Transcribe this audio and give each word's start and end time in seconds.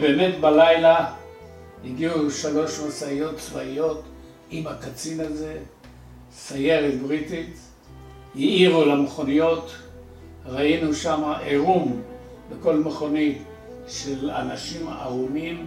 ובאמת 0.00 0.40
בלילה 0.40 1.12
הגיעו 1.84 2.30
שלוש 2.30 2.80
משאיות 2.80 3.36
צבאיות 3.38 4.02
עם 4.50 4.66
הקצין 4.66 5.20
הזה, 5.20 5.58
סיירת 6.32 7.00
בריטית, 7.00 7.58
העירו 8.34 8.84
למכוניות, 8.84 9.70
ראינו 10.46 10.94
שם 10.94 11.32
עירום 11.40 12.02
בכל 12.50 12.76
מכונית 12.76 13.42
של 13.88 14.30
אנשים 14.30 14.88
ערומים, 14.88 15.66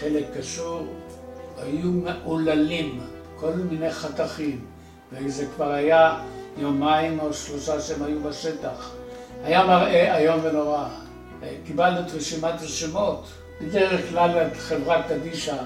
חלק 0.00 0.24
קשור, 0.38 0.86
היו 1.58 1.90
מעוללים, 1.90 3.00
כל 3.36 3.52
מיני 3.52 3.90
חתכים, 3.90 4.64
וזה 5.12 5.46
כבר 5.56 5.70
היה 5.70 6.24
יומיים 6.56 7.20
או 7.20 7.32
שלושה 7.32 7.80
שהם 7.80 8.02
היו 8.02 8.20
בשטח. 8.20 8.94
היה 9.44 9.66
מראה 9.66 10.18
איום 10.18 10.40
ונורא. 10.42 10.88
קיבלנו 11.64 12.00
את 12.00 12.14
רשימת 12.14 12.60
השמות. 12.60 13.28
בדרך 13.60 14.10
כלל 14.10 14.50
חברת 14.54 15.04
קדישא 15.08 15.56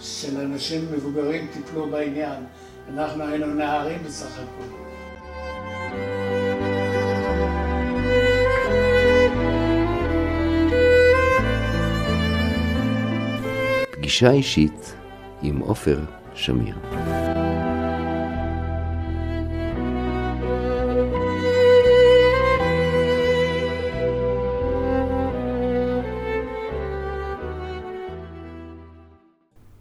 של 0.00 0.40
אנשים 0.40 0.92
מבוגרים 0.92 1.46
טיפלו 1.52 1.90
בעניין. 1.90 2.44
אנחנו 2.94 3.24
היינו 3.24 3.46
נערים 3.46 3.98
בסך 4.04 4.38
הכול. 4.38 4.66
פגישה 13.90 14.30
אישית 14.30 14.94
עם 15.42 15.58
עופר 15.58 15.98
שמיר. 16.34 16.74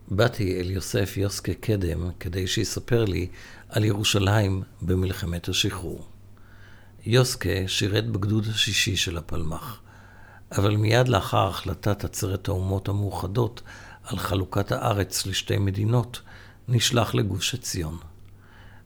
באתי 0.08 0.60
אל 0.60 0.72
יוסף 0.72 1.18
יוסקה 1.18 1.54
קדם 1.54 2.10
כדי 2.20 2.48
שיספר 2.48 3.06
לי 3.06 3.28
על 3.70 3.86
ירושלים 3.86 4.64
במלחמת 4.82 5.50
השחרור. 5.50 6.06
יוסקה 7.06 7.50
שירת 7.68 8.08
בגדוד 8.10 8.48
השישי 8.50 8.96
של 8.96 9.18
הפלמ"ח, 9.18 9.80
אבל 10.52 10.78
מיד 10.78 11.08
לאחר 11.08 11.48
החלטת 11.48 12.04
עצרת 12.04 12.48
האומות 12.48 12.90
המאוחדות 12.90 13.62
על 14.04 14.18
חלוקת 14.18 14.72
הארץ 14.72 15.26
לשתי 15.26 15.58
מדינות, 15.58 16.22
נשלח 16.68 17.16
לגוש 17.16 17.54
עציון. 17.54 17.98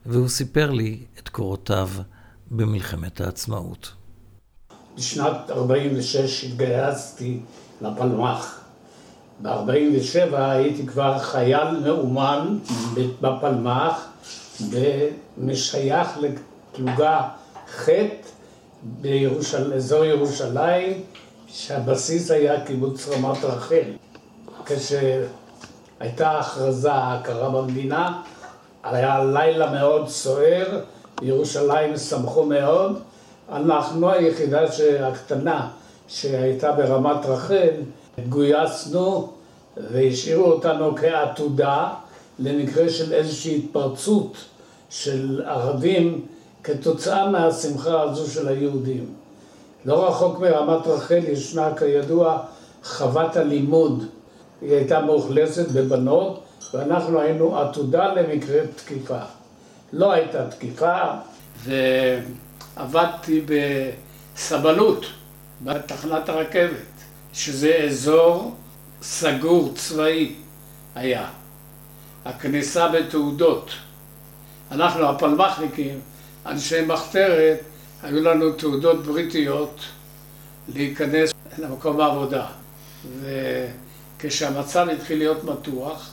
והוא 0.06 0.28
סיפר 0.28 0.70
לי 0.70 1.04
את 1.18 1.28
קורותיו 1.28 1.88
במלחמת 2.50 3.20
העצמאות. 3.20 3.92
בשנת 4.96 5.50
46' 5.50 6.44
התגייסתי 6.44 7.40
לפלמ"ח. 7.80 8.59
ב-47' 9.42 10.36
הייתי 10.36 10.86
כבר 10.86 11.18
חייל 11.18 11.68
מאומן 11.84 12.58
בפלמ"ח 13.20 14.08
ומשייך 14.70 16.08
לפלוגה 16.20 17.20
ח' 17.70 17.88
באזור 18.82 20.04
ירושלים, 20.04 21.02
שהבסיס 21.46 22.30
היה 22.30 22.64
קיבוץ 22.64 23.08
רמת 23.08 23.44
רחל. 23.44 23.92
כשהייתה 24.64 26.38
הכרזה, 26.38 26.92
ההכרה 26.92 27.50
במדינה, 27.50 28.22
היה 28.82 29.24
לילה 29.24 29.70
מאוד 29.70 30.08
סוער, 30.08 30.80
בירושלים 31.20 31.96
שמחו 31.96 32.44
מאוד. 32.46 33.02
אנחנו 33.52 34.10
היחידה 34.10 34.60
הקטנה 35.00 35.68
שהייתה 36.08 36.72
ברמת 36.72 37.26
רחל, 37.26 37.70
גויסנו 38.28 39.32
והשאירו 39.76 40.44
אותנו 40.44 40.96
כעתודה 40.96 41.88
למקרה 42.38 42.88
של 42.88 43.12
איזושהי 43.12 43.56
התפרצות 43.56 44.36
של 44.90 45.42
ערבים 45.46 46.26
כתוצאה 46.64 47.30
מהשמחה 47.30 48.02
הזו 48.02 48.30
של 48.30 48.48
היהודים. 48.48 49.06
לא 49.84 50.08
רחוק 50.08 50.38
מרמת 50.38 50.86
רחל 50.86 51.20
ישנה 51.28 51.76
כידוע 51.78 52.38
חוות 52.84 53.36
הלימוד. 53.36 54.04
היא 54.60 54.72
הייתה 54.72 55.00
מאוכלסת 55.00 55.70
בבנות 55.70 56.40
ואנחנו 56.74 57.20
היינו 57.20 57.58
עתודה 57.58 58.14
למקרה 58.14 58.60
תקיפה. 58.76 59.20
לא 59.92 60.12
הייתה 60.12 60.50
תקיפה 60.50 60.98
ועבדתי 62.76 63.46
בסבלות 63.46 65.06
בתחנת 65.62 66.28
הרכבת, 66.28 66.99
שזה 67.32 67.76
אזור 67.88 68.56
סגור 69.02 69.72
צבאי 69.74 70.34
היה. 70.94 71.28
הכניסה 72.24 72.88
בתעודות. 72.88 73.70
אנחנו 74.70 75.08
הפלמ"חניקים, 75.08 76.00
אנשי 76.46 76.82
מחתרת, 76.86 77.60
היו 78.02 78.22
לנו 78.22 78.52
תעודות 78.52 79.06
בריטיות 79.06 79.80
להיכנס 80.68 81.30
למקום 81.58 82.00
העבודה. 82.00 82.46
וכשהמצב 83.20 84.88
התחיל 84.88 85.18
להיות 85.18 85.44
מתוח, 85.44 86.10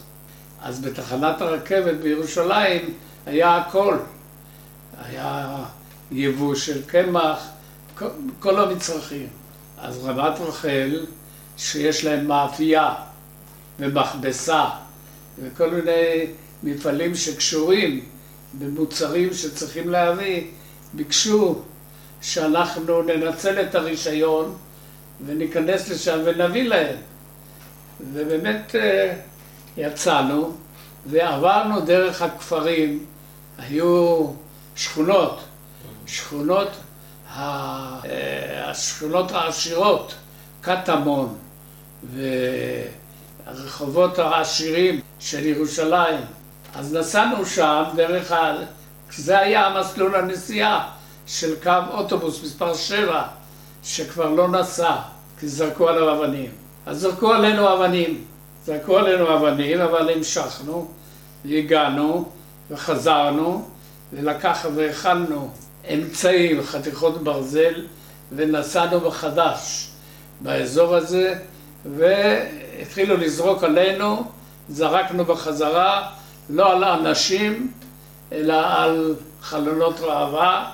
אז 0.62 0.82
בתחנת 0.82 1.42
הרכבת 1.42 1.96
בירושלים 1.96 2.94
היה 3.26 3.58
הכל. 3.58 3.98
היה 5.06 5.64
יבוא 6.12 6.56
של 6.56 6.82
קמח, 6.86 7.48
כל, 8.40 8.60
המצרכים. 8.60 9.28
אז 9.78 10.06
רמת 10.06 10.40
רחל 10.40 11.06
שיש 11.58 12.06
להם 12.06 12.28
מאפייה 12.28 12.94
ומכבסה 13.80 14.66
וכל 15.40 15.70
מיני 15.70 16.26
מפעלים 16.64 17.16
שקשורים 17.16 18.06
במוצרים 18.60 19.34
שצריכים 19.34 19.90
להביא, 19.90 20.44
ביקשו 20.94 21.62
שאנחנו 22.22 23.02
ננצל 23.02 23.62
את 23.62 23.76
הרישיון 23.76 24.56
וניכנס 25.26 25.90
לשם 25.90 26.20
ונביא 26.26 26.64
להם. 26.70 26.96
ובאמת 28.14 28.76
אה, 28.76 29.14
יצאנו 29.78 30.56
ועברנו 31.06 31.82
דרך 31.82 32.22
הכפרים, 32.22 33.06
היו 33.58 34.28
שכונות, 34.76 35.40
שכונות, 36.08 36.70
השכונות 37.38 39.32
העשירות, 39.32 40.16
קטמון, 40.62 41.36
והרחובות 43.46 44.20
העשירים 44.20 45.02
של 45.20 45.46
ירושלים. 45.46 46.20
אז 46.76 46.94
נסענו 46.94 47.46
שם 47.46 47.84
דרך 47.96 48.32
ה... 48.32 48.56
זה 49.18 49.40
היה 49.40 49.68
המסלול 49.68 50.16
הנסיעה 50.16 50.90
של 51.28 51.56
קו 51.64 51.72
אוטובוס 51.92 52.44
מספר 52.44 52.74
7, 52.74 53.24
שכבר 53.84 54.30
לא 54.30 54.48
נסע, 54.48 54.96
כי 55.40 55.48
זרקו 55.48 55.90
עליו 55.90 56.14
אבנים. 56.14 56.52
אז 56.86 57.00
זרקו 57.00 57.34
עלינו 57.34 57.74
אבנים. 57.74 58.26
זרקו 58.66 58.98
עלינו 58.98 59.36
אבנים, 59.36 59.82
אבל 59.82 60.10
המשכנו, 60.10 60.92
והגענו, 61.46 62.30
וחזרנו, 62.72 63.70
ולקח 64.14 64.66
והכנו 64.76 65.52
אמצעים, 65.94 66.64
חתיכות 66.64 67.24
ברזל, 67.24 67.86
ונסענו 68.32 69.08
מחדש 69.08 69.90
באזור 70.42 70.96
הזה. 70.96 71.36
והתחילו 71.86 73.18
לזרוק 73.18 73.64
עלינו, 73.64 74.24
זרקנו 74.70 75.26
בחזרה, 75.26 76.10
לא 76.50 76.72
על 76.72 76.84
אנשים, 76.84 77.72
אלא 78.32 78.54
על 78.68 79.16
חלונות 79.42 80.00
ראווה, 80.00 80.72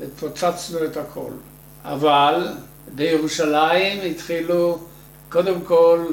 ופוצצנו 0.00 0.84
את 0.84 0.96
הכל. 0.96 1.30
אבל 1.84 2.48
בירושלים 2.94 4.00
התחילו, 4.10 4.78
קודם 5.28 5.60
כל, 5.60 6.04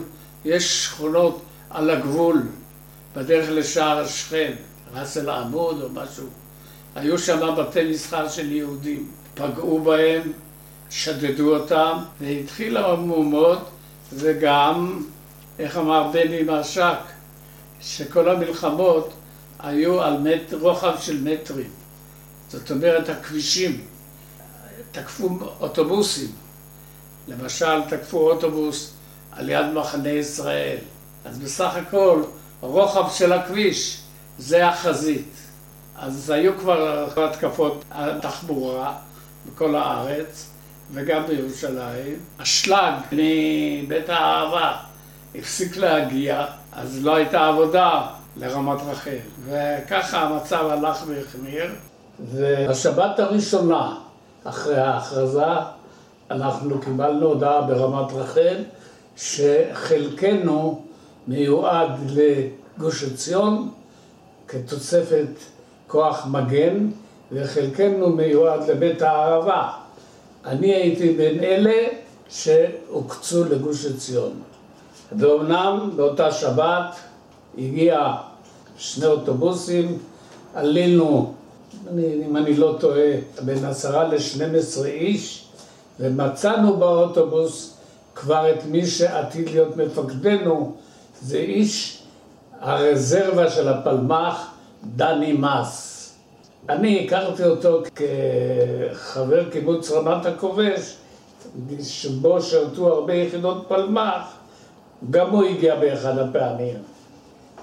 יש 0.45 0.85
שכונות 0.85 1.41
על 1.69 1.89
הגבול, 1.89 2.41
בדרך 3.15 3.49
לשער 3.49 3.99
השכם, 3.99 4.51
ראס 4.93 5.17
אל 5.17 5.29
עמוד 5.29 5.81
או 5.81 5.89
משהו. 5.89 6.25
היו 6.95 7.19
שם 7.19 7.55
בתי 7.57 7.91
מסחר 7.91 8.29
של 8.29 8.51
יהודים, 8.51 9.11
פגעו 9.33 9.83
בהם, 9.83 10.31
שדדו 10.89 11.55
אותם, 11.55 11.97
והתחילו 12.21 12.79
המהומות 12.79 13.69
וגם, 14.13 15.03
איך 15.59 15.77
אמר 15.77 16.11
בני 16.11 16.41
משק, 16.47 16.97
שכל 17.81 18.29
המלחמות 18.29 19.13
היו 19.59 20.01
על 20.01 20.17
מט, 20.19 20.53
רוחב 20.53 20.95
של 20.99 21.21
מטרים. 21.23 21.69
זאת 22.49 22.71
אומרת, 22.71 23.09
הכבישים, 23.09 23.81
תקפו 24.91 25.39
אוטובוסים. 25.59 26.31
למשל, 27.27 27.81
תקפו 27.89 28.31
אוטובוס 28.31 28.93
על 29.31 29.49
יד 29.49 29.65
מחנה 29.65 30.09
ישראל. 30.09 30.77
אז 31.25 31.39
בסך 31.39 31.75
הכל, 31.75 32.23
רוחב 32.61 33.11
של 33.11 33.33
הכביש 33.33 34.01
זה 34.37 34.67
החזית. 34.67 35.44
אז 35.99 36.29
היו 36.29 36.57
כבר 36.57 37.07
התקפות 37.17 37.85
על 37.91 38.19
תחבורה 38.21 38.93
בכל 39.45 39.75
הארץ. 39.75 40.55
וגם 40.91 41.27
בירושלים. 41.27 42.19
אשלג 42.37 42.93
מבית 43.11 44.09
האהבה 44.09 44.75
הפסיק 45.35 45.77
להגיע, 45.77 46.45
אז 46.71 47.05
לא 47.05 47.15
הייתה 47.15 47.47
עבודה 47.47 48.07
לרמת 48.37 48.79
רחל. 48.87 49.17
וככה 49.45 50.21
המצב 50.21 50.67
הלך 50.71 51.03
והחמיר. 51.07 51.71
והשבת 52.19 53.19
הראשונה 53.19 53.97
אחרי 54.43 54.77
ההכרזה, 54.77 55.45
אנחנו 56.31 56.81
קיבלנו 56.81 57.25
הודעה 57.25 57.61
ברמת 57.61 58.13
רחל 58.13 58.63
שחלקנו 59.17 60.85
מיועד 61.27 61.91
לגוש 62.09 63.03
עציון 63.03 63.71
כתוספת 64.47 65.27
כוח 65.87 66.25
מגן 66.25 66.87
וחלקנו 67.31 68.09
מיועד 68.09 68.69
לבית 68.69 69.01
הערבה. 69.01 69.69
אני 70.45 70.75
הייתי 70.75 71.13
בין 71.13 71.39
אלה 71.39 71.87
שהוקצו 72.29 73.43
לגוש 73.45 73.85
עציון. 73.85 74.33
ואומנם 75.17 75.91
באותה 75.95 76.31
שבת 76.31 76.95
הגיע 77.57 78.13
שני 78.77 79.05
אוטובוסים, 79.05 79.97
עלינו, 80.55 81.33
אם 81.97 82.37
אני 82.37 82.53
לא 82.57 82.77
טועה, 82.79 83.11
בין 83.41 83.65
עשרה 83.65 84.07
לשנים 84.07 84.55
עשרה 84.55 84.87
איש, 84.87 85.45
ומצאנו 85.99 86.77
באוטובוס 86.77 87.77
כבר 88.15 88.51
את 88.51 88.65
מי 88.65 88.85
שעתיד 88.85 89.49
להיות 89.49 89.77
מפקדנו, 89.77 90.75
זה 91.21 91.37
איש 91.37 92.03
הרזרבה 92.61 93.51
של 93.51 93.67
הפלמ"ח, 93.67 94.54
דני 94.85 95.33
מס. 95.33 95.91
אני 96.69 97.05
הכרתי 97.05 97.43
אותו 97.43 97.81
כחבר 97.95 99.49
קיבוץ 99.49 99.91
רמת 99.91 100.25
הכובש, 100.25 100.95
שבו 101.83 102.41
שרתו 102.41 102.87
הרבה 102.87 103.13
יחידות 103.13 103.65
פלמ"ח, 103.67 104.35
גם 105.09 105.29
הוא 105.29 105.43
הגיע 105.43 105.79
באחד 105.79 106.17
הפעמים. 106.17 106.75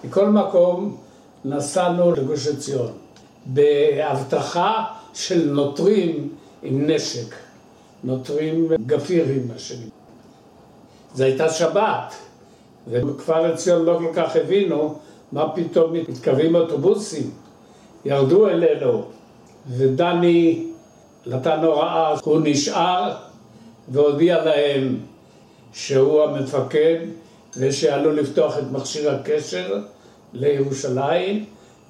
מכל 0.05 0.27
מקום, 0.27 0.97
נסענו 1.45 2.13
לגוש 2.13 2.47
עציון, 2.47 2.93
באבטחה 3.47 4.85
של 5.15 5.51
נוטרים 5.51 6.29
עם 6.63 6.91
נשק, 6.91 7.35
נוטרים 8.05 8.69
גפירים, 8.87 9.49
מה 9.49 9.59
שנקרא. 9.59 9.87
זו 11.15 11.25
הייתה 11.25 11.51
שבת, 11.51 12.15
ובכפר 12.89 13.53
עציון 13.53 13.85
לא 13.85 13.99
כל 13.99 14.13
כך 14.15 14.37
הבינו 14.37 14.99
מה 15.33 15.49
פתאום 15.55 15.93
מתקרבים 15.93 16.55
אוטובוסים. 16.55 17.31
ירדו 18.05 18.49
אלינו, 18.49 19.05
ודני 19.69 20.65
נתן 21.27 21.65
הוראה, 21.65 22.15
הוא 22.25 22.41
נשאר 22.45 23.15
והודיע 23.89 24.45
להם 24.45 24.99
שהוא 25.73 26.23
המפקד 26.23 26.99
ושעלול 27.57 28.19
לפתוח 28.21 28.59
את 28.59 28.65
מכשיר 28.73 29.11
הקשר 29.11 29.79
לירושלים, 30.33 31.45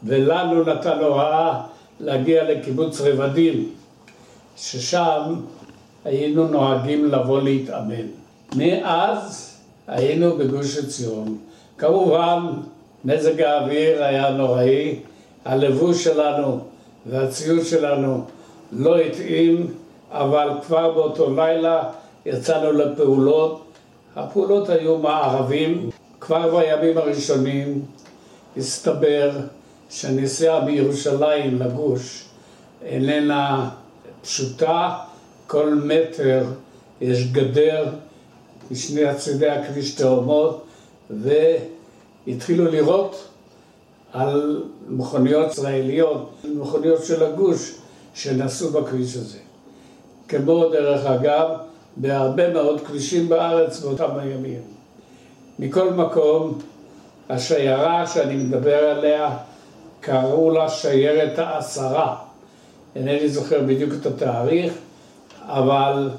ולנו 0.04 0.64
נתן 0.64 0.98
הוראה 0.98 1.62
להגיע 2.00 2.44
לקיבוץ 2.44 3.00
רבדים, 3.00 3.70
ששם 4.56 5.34
היינו 6.04 6.48
נוהגים 6.48 7.04
לבוא 7.04 7.42
להתאמן. 7.42 8.06
מאז 8.56 9.56
היינו 9.86 10.36
בגוש 10.36 10.78
עציון. 10.78 11.38
כמובן, 11.78 12.46
מזג 13.04 13.40
האוויר 13.40 14.04
היה 14.04 14.30
נוראי, 14.30 14.98
הלבוש 15.44 16.04
שלנו 16.04 16.60
והציוד 17.06 17.64
שלנו 17.64 18.24
לא 18.72 18.98
התאים, 18.98 19.74
אבל 20.10 20.48
כבר 20.66 20.92
באותו 20.92 21.34
לילה 21.36 21.82
יצאנו 22.26 22.72
לפעולות. 22.72 23.64
הפעולות 24.16 24.68
היו 24.68 24.98
מערבים. 24.98 25.90
כבר 26.20 26.56
בימים 26.56 26.98
הראשונים 26.98 27.82
הסתבר 28.56 29.30
שהנסיעה 29.90 30.64
מירושלים 30.64 31.58
לגוש 31.58 32.24
איננה 32.84 33.70
פשוטה, 34.22 34.98
כל 35.46 35.74
מטר 35.84 36.44
יש 37.00 37.32
גדר 37.32 37.86
משני 38.70 39.04
הצידי 39.04 39.48
הכביש 39.48 39.94
תאומות 39.94 40.64
והתחילו 42.26 42.64
לראות 42.64 43.28
על 44.12 44.64
מכוניות 44.88 45.50
ישראליות, 45.50 46.30
מכוניות 46.44 47.04
של 47.04 47.24
הגוש 47.24 47.74
שנסעו 48.14 48.70
בכביש 48.70 49.16
הזה. 49.16 49.38
כמו 50.28 50.68
דרך 50.68 51.06
אגב, 51.06 51.48
בהרבה 51.96 52.52
מאוד 52.52 52.80
כבישים 52.80 53.28
בארץ 53.28 53.80
באותם 53.80 54.18
הימים. 54.18 54.60
מכל 55.58 55.90
מקום, 55.90 56.58
השיירה 57.28 58.06
שאני 58.06 58.36
מדבר 58.36 58.84
עליה, 58.84 59.36
קראו 60.00 60.50
לה 60.50 60.68
שיירת 60.68 61.38
העשרה. 61.38 62.16
אינני 62.96 63.28
זוכר 63.28 63.60
בדיוק 63.66 63.92
את 64.00 64.06
התאריך, 64.06 64.72
אבל 65.42 66.10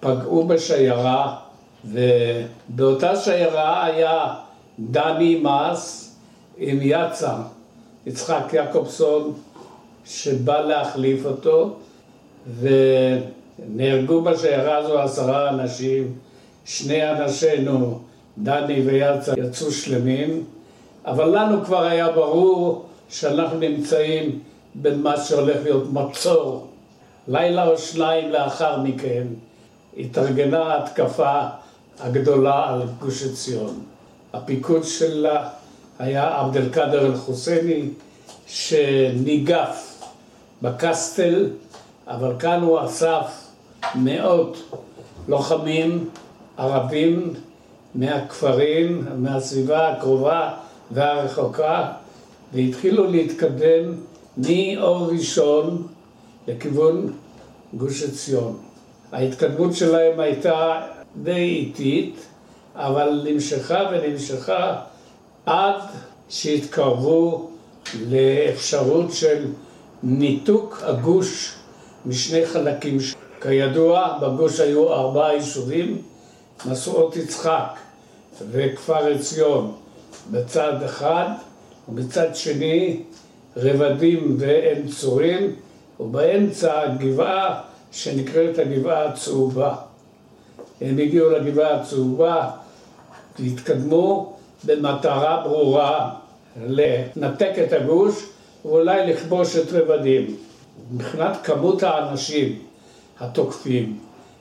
פגעו 0.00 0.46
בשיירה, 0.46 1.36
ובאותה 1.84 3.16
שיירה 3.16 3.84
היה 3.84 4.34
דני 4.80 5.42
מס, 5.42 6.14
עם 6.56 6.78
יצא, 6.82 7.34
יצחק 8.06 8.52
יעקובסון, 8.52 9.32
שבא 10.04 10.60
להחליף 10.60 11.26
אותו, 11.26 11.76
ונהרגו 12.60 14.22
בשיירה 14.22 14.76
הזו 14.76 14.98
עשרה 15.00 15.48
אנשים, 15.48 16.12
שני 16.64 17.10
אנשינו, 17.10 17.98
דני 18.38 18.80
ויצא, 18.80 19.34
יצאו 19.36 19.70
שלמים, 19.72 20.44
אבל 21.04 21.38
לנו 21.38 21.64
כבר 21.64 21.82
היה 21.82 22.10
ברור 22.10 22.84
שאנחנו 23.08 23.58
נמצאים 23.58 24.38
במה 24.74 25.16
שהולך 25.16 25.56
להיות 25.62 25.92
מצור. 25.92 26.66
לילה 27.28 27.68
או 27.68 27.78
שניים 27.78 28.30
לאחר 28.30 28.82
מכן 28.82 29.26
התארגנה 29.98 30.62
ההתקפה 30.62 31.40
הגדולה 32.00 32.68
על 32.68 32.82
גוש 32.98 33.22
עציון. 33.22 33.89
הפיקוד 34.32 34.84
שלה 34.84 35.48
היה 35.98 36.40
עבד 36.40 36.56
אל-קאדר 36.56 37.06
אל-חוסייני 37.06 37.88
שניגף 38.46 40.02
בקסטל, 40.62 41.50
אבל 42.06 42.32
כאן 42.38 42.62
הוא 42.62 42.84
אסף 42.84 43.46
מאות 43.94 44.72
לוחמים 45.28 46.08
ערבים 46.56 47.34
מהכפרים, 47.94 49.04
מהסביבה 49.16 49.88
הקרובה 49.88 50.54
והרחוקה, 50.90 51.92
והתחילו 52.52 53.10
להתקדם 53.10 53.94
מאור 54.36 55.10
ראשון 55.10 55.86
לכיוון 56.48 57.12
גוש 57.74 58.02
עציון. 58.02 58.56
ההתקדמות 59.12 59.74
שלהם 59.74 60.20
הייתה 60.20 60.82
די 61.22 61.32
איטית, 61.32 62.26
אבל 62.74 63.20
נמשכה 63.24 63.90
ונמשכה 63.92 64.80
עד 65.46 65.80
שהתקרבו 66.28 67.50
לאפשרות 68.08 69.12
של 69.12 69.46
ניתוק 70.02 70.82
הגוש 70.82 71.54
משני 72.06 72.46
חלקים. 72.46 72.98
כידוע, 73.40 74.18
בגוש 74.22 74.60
היו 74.60 74.92
ארבעה 74.92 75.34
יישובים, 75.34 76.02
משואות 76.66 77.16
יצחק 77.16 77.78
וכפר 78.50 79.06
עציון 79.06 79.72
בצד 80.30 80.82
אחד, 80.82 81.28
ובצד 81.88 82.34
שני 82.34 83.02
רבדים 83.56 84.36
ועין 84.38 84.88
צורים, 84.88 85.56
ובאמצע 86.00 86.86
גבעה 86.98 87.60
שנקראת 87.92 88.58
הגבעה 88.58 89.04
הצהובה. 89.04 89.76
הם 90.80 90.98
הגיעו 90.98 91.30
לגבעה 91.30 91.80
הצהובה, 91.80 92.50
התקדמו, 93.38 94.36
במטרה 94.64 95.42
ברורה 95.44 96.14
לנתק 96.66 97.52
את 97.66 97.72
הגוש 97.72 98.26
ואולי 98.64 99.12
לכבוש 99.12 99.56
את 99.56 99.72
רבדים. 99.72 100.36
מבחינת 100.92 101.36
כמות 101.44 101.82
האנשים 101.82 102.58
התוקפים 103.20 103.98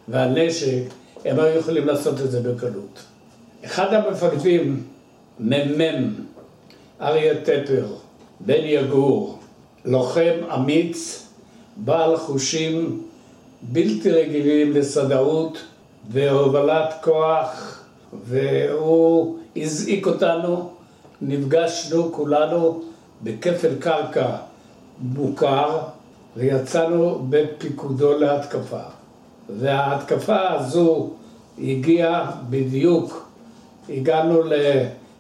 והנשק, 0.08 0.82
הם 1.26 1.40
היו 1.40 1.60
יכולים 1.60 1.88
לעשות 1.88 2.22
את 2.22 2.32
זה 2.32 2.42
בקלות. 2.42 3.00
אחד 3.66 3.94
המפקדים, 3.94 4.84
מ"מ, 5.40 6.14
אריה 7.02 7.36
טפר, 7.42 7.86
בן 8.40 8.62
יגור, 8.64 9.40
לוחם 9.86 10.34
אמיץ, 10.54 11.28
בעל 11.78 12.18
חושים 12.18 13.04
בלתי 13.62 14.12
רגילים 14.12 14.74
לסדאות 14.74 15.58
והובלת 16.10 16.94
כוח, 17.02 17.80
והוא 18.14 19.38
הזעיק 19.56 20.08
אותנו, 20.08 20.70
נפגשנו 21.22 22.12
כולנו 22.12 22.82
בכפל 23.24 23.76
קרקע 23.80 24.36
מוכר 25.00 25.80
ויצאנו 26.38 27.26
בפיקודו 27.30 28.20
להתקפה. 28.20 28.82
וההתקפה 29.50 30.50
הזו 30.50 31.10
הגיעה 31.60 32.32
בדיוק 32.50 33.30
הגענו 33.90 34.42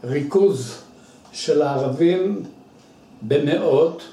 לריכוז 0.03 0.81
של 1.31 1.61
הערבים 1.61 2.43
במאות 3.21 4.03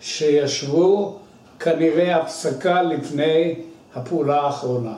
שישבו 0.00 1.18
כנראה 1.60 2.16
הפסקה 2.16 2.82
לפני 2.82 3.54
הפעולה 3.94 4.40
האחרונה. 4.40 4.96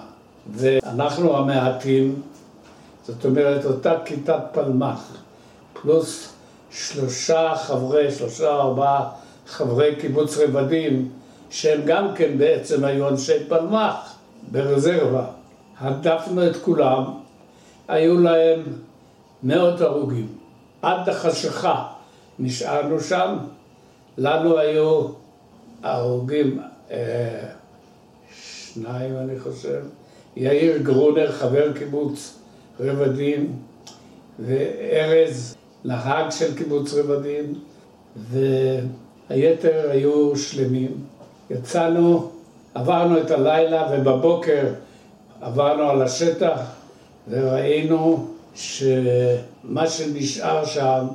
ואנחנו 0.53 1.37
המעטים, 1.37 2.23
זאת 3.07 3.25
אומרת 3.25 3.65
אותה 3.65 3.95
כיתת 4.05 4.43
פלמ"ח, 4.53 5.17
פלוס 5.73 6.33
שלושה 6.71 7.55
חברי, 7.57 8.11
שלושה 8.11 8.51
ארבעה 8.51 9.11
חברי 9.47 9.97
קיבוץ 10.01 10.39
רבדים, 10.39 11.09
שהם 11.51 11.81
גם 11.85 12.15
כן 12.15 12.39
בעצם 12.39 12.85
היו 12.85 13.09
אנשי 13.09 13.45
פלמ"ח 13.49 14.17
ברזרבה. 14.51 15.27
הדפנו 15.81 16.47
את 16.47 16.57
כולם, 16.57 17.05
היו 17.89 18.21
להם 18.21 18.63
מאות 19.43 19.81
הרוגים. 19.81 20.29
עד 20.83 21.09
החשיכה 21.09 21.87
נשארנו 22.39 23.01
שם, 23.01 23.37
לנו 24.19 24.59
היו 24.59 25.09
הרוגים 25.83 26.61
אה, 26.91 27.49
שניים 28.43 29.17
אני 29.17 29.41
חושב, 29.41 29.83
יאיר 30.37 30.79
גרונר, 30.79 31.33
חבר 31.33 31.73
קיבוץ 31.73 32.39
רבדים, 32.81 33.53
וארז, 34.39 35.57
נהג 35.85 36.31
של 36.31 36.57
קיבוץ 36.57 36.95
רבדים, 36.95 37.55
והיתר 38.31 39.91
היו 39.91 40.37
שלמים. 40.37 40.91
יצאנו, 41.51 42.31
עברנו 42.75 43.19
את 43.19 43.31
הלילה, 43.31 43.89
ובבוקר 43.93 44.67
עברנו 45.41 45.83
על 45.83 46.03
השטח, 46.03 46.61
וראינו 47.29 48.27
שמה 48.55 49.87
שנשאר 49.89 50.65
שם 50.65 51.07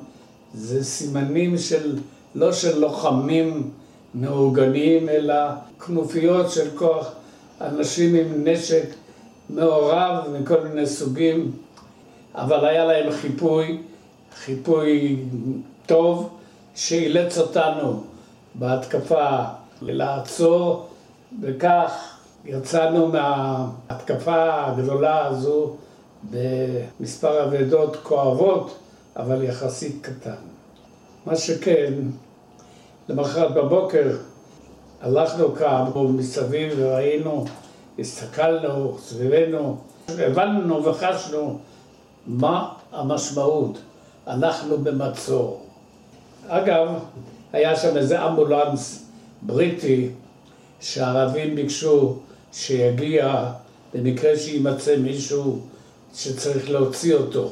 זה 0.53 0.83
סימנים 0.83 1.57
של, 1.57 1.99
לא 2.35 2.53
של 2.53 2.79
לוחמים 2.79 3.69
מאורגנים, 4.15 5.09
אלא 5.09 5.35
כנופיות 5.85 6.51
של 6.51 6.67
כוח 6.75 7.11
אנשים 7.61 8.15
עם 8.15 8.47
נשק 8.47 8.85
מעורב 9.51 10.27
מכל 10.39 10.62
מיני 10.62 10.88
סוגים, 10.88 11.51
אבל 12.36 12.65
היה 12.65 12.86
להם 12.86 13.12
חיפוי, 13.12 13.81
חיפוי 14.36 15.24
טוב, 15.86 16.29
שאילץ 16.75 17.38
אותנו 17.38 18.03
בהתקפה 18.55 19.43
לעצור, 19.81 20.88
וכך 21.41 22.17
יצאנו 22.46 23.08
מההתקפה 23.08 24.65
הגדולה 24.65 25.25
הזו 25.25 25.74
במספר 26.31 27.43
אבדות 27.43 27.96
כואבות, 28.03 28.77
אבל 29.15 29.43
יחסית 29.43 29.98
קטן. 30.01 30.41
מה 31.25 31.36
שכן, 31.36 31.93
למחרת 33.10 33.53
בבוקר 33.53 34.17
הלכנו 35.01 35.55
כאן 35.55 35.86
מסביב 35.96 36.74
וראינו, 36.77 37.46
הסתכלנו 38.01 38.98
סביבנו, 39.00 39.77
הבנו 40.08 40.86
וחשנו 40.86 41.60
מה 42.27 42.74
המשמעות. 42.91 43.77
אנחנו 44.27 44.77
במצור. 44.77 45.65
אגב, 46.48 46.88
היה 47.53 47.75
שם 47.75 47.98
איזה 47.98 48.27
אמבולנס 48.27 49.05
בריטי 49.41 50.10
שהערבים 50.81 51.55
ביקשו 51.55 52.15
שיגיע 52.53 53.51
במקרה 53.93 54.38
שיימצא 54.38 54.98
מישהו 54.98 55.60
שצריך 56.15 56.70
להוציא 56.70 57.15
אותו. 57.15 57.51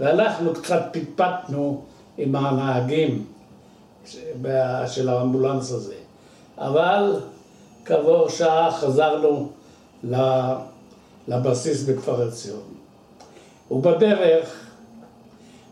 ואנחנו 0.00 0.54
קצת 0.54 0.82
פטפטנו 0.92 1.82
עם 2.18 2.36
הנהגים 2.36 3.24
של 4.86 5.08
האמבולנס 5.08 5.72
הזה. 5.72 5.94
אבל 6.58 7.20
כעבור 7.90 8.28
שעה 8.28 8.72
חזרנו 8.72 9.48
לבסיס 11.28 11.82
בכפר 11.82 12.22
עציון. 12.22 12.62
ובדרך 13.70 14.66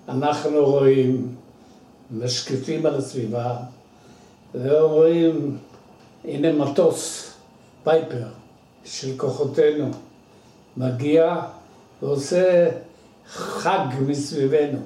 אנחנו 0.09 0.65
רואים, 0.65 1.35
משקיפים 2.11 2.87
על 2.87 2.95
הסביבה, 2.95 3.57
ורואים, 4.55 5.59
הנה 6.25 6.53
מטוס, 6.53 7.33
פייפר, 7.85 8.27
של 8.85 9.17
כוחותינו, 9.17 9.91
מגיע 10.77 11.41
ועושה 12.03 12.71
חג 13.27 13.87
מסביבנו, 14.07 14.79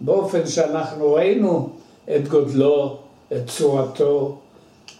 באופן 0.00 0.46
שאנחנו 0.46 1.12
ראינו 1.12 1.68
את 2.16 2.28
גודלו, 2.28 2.98
את 3.32 3.46
צורתו, 3.46 4.38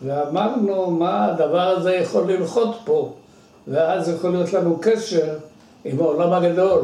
ואמרנו 0.02 0.90
מה 0.90 1.26
הדבר 1.26 1.60
הזה 1.60 1.94
יכול 1.94 2.32
ללחוץ 2.32 2.76
פה, 2.84 3.12
ואז 3.68 4.08
יכול 4.08 4.30
להיות 4.30 4.52
לנו 4.52 4.78
קשר 4.80 5.38
עם 5.84 6.00
העולם 6.00 6.32
הגדול. 6.32 6.82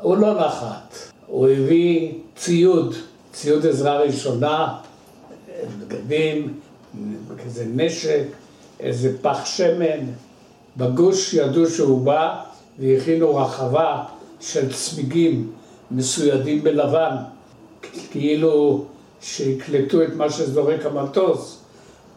הוא 0.00 0.16
לא 0.16 0.34
נחת, 0.34 0.94
הוא 1.26 1.48
הביא 1.48 2.12
ציוד, 2.36 2.94
ציוד 3.32 3.66
עזרה 3.66 3.98
ראשונה, 3.98 4.78
בגדים, 5.78 6.60
כזה 7.44 7.64
נשק, 7.74 8.24
איזה 8.80 9.16
פח 9.22 9.44
שמן. 9.44 10.06
בגוש 10.76 11.34
ידעו 11.34 11.66
שהוא 11.66 12.00
בא 12.00 12.42
והכינו 12.78 13.36
רחבה 13.36 14.04
של 14.40 14.72
צמיגים 14.72 15.52
מסוידים 15.90 16.62
בלבן, 16.62 17.16
כאילו 18.10 18.84
שיקלטו 19.20 20.02
את 20.02 20.14
מה 20.16 20.30
שזורק 20.30 20.86
המטוס. 20.86 21.65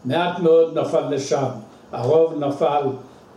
מעט 0.04 0.38
מאוד 0.38 0.78
נפל 0.78 1.08
לשם, 1.14 1.46
הרוב 1.92 2.44
נפל 2.44 2.82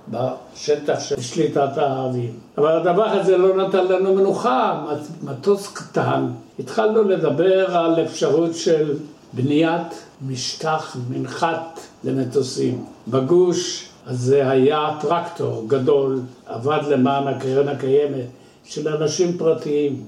בשטח 0.10 1.00
של 1.00 1.22
שליטת 1.22 1.78
הערבים. 1.78 2.40
אבל 2.58 2.78
הדבר 2.78 3.06
הזה 3.06 3.38
לא 3.38 3.68
נתן 3.68 3.88
לנו 3.88 4.16
מנוחה, 4.16 4.86
מטוס 5.24 5.74
קטן. 5.74 6.28
התחלנו 6.60 7.04
לדבר 7.04 7.78
על 7.78 8.04
אפשרות 8.04 8.56
של 8.56 8.98
בניית 9.34 10.04
משטח, 10.28 10.98
מנחת 11.10 11.80
למטוסים. 12.04 12.86
בגוש 13.08 13.90
הזה 14.08 14.50
היה 14.50 14.90
טרקטור 15.02 15.66
גדול, 15.68 16.20
עבד 16.46 16.80
למען 16.90 17.28
הקרן 17.28 17.68
הקיימת, 17.68 18.26
של 18.66 18.88
אנשים 18.88 19.38
פרטיים. 19.38 20.04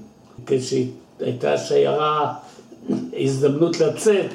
כשהייתה 0.46 1.58
שיירה, 1.58 2.34
הזדמנות 3.16 3.80
לצאת 3.80 4.32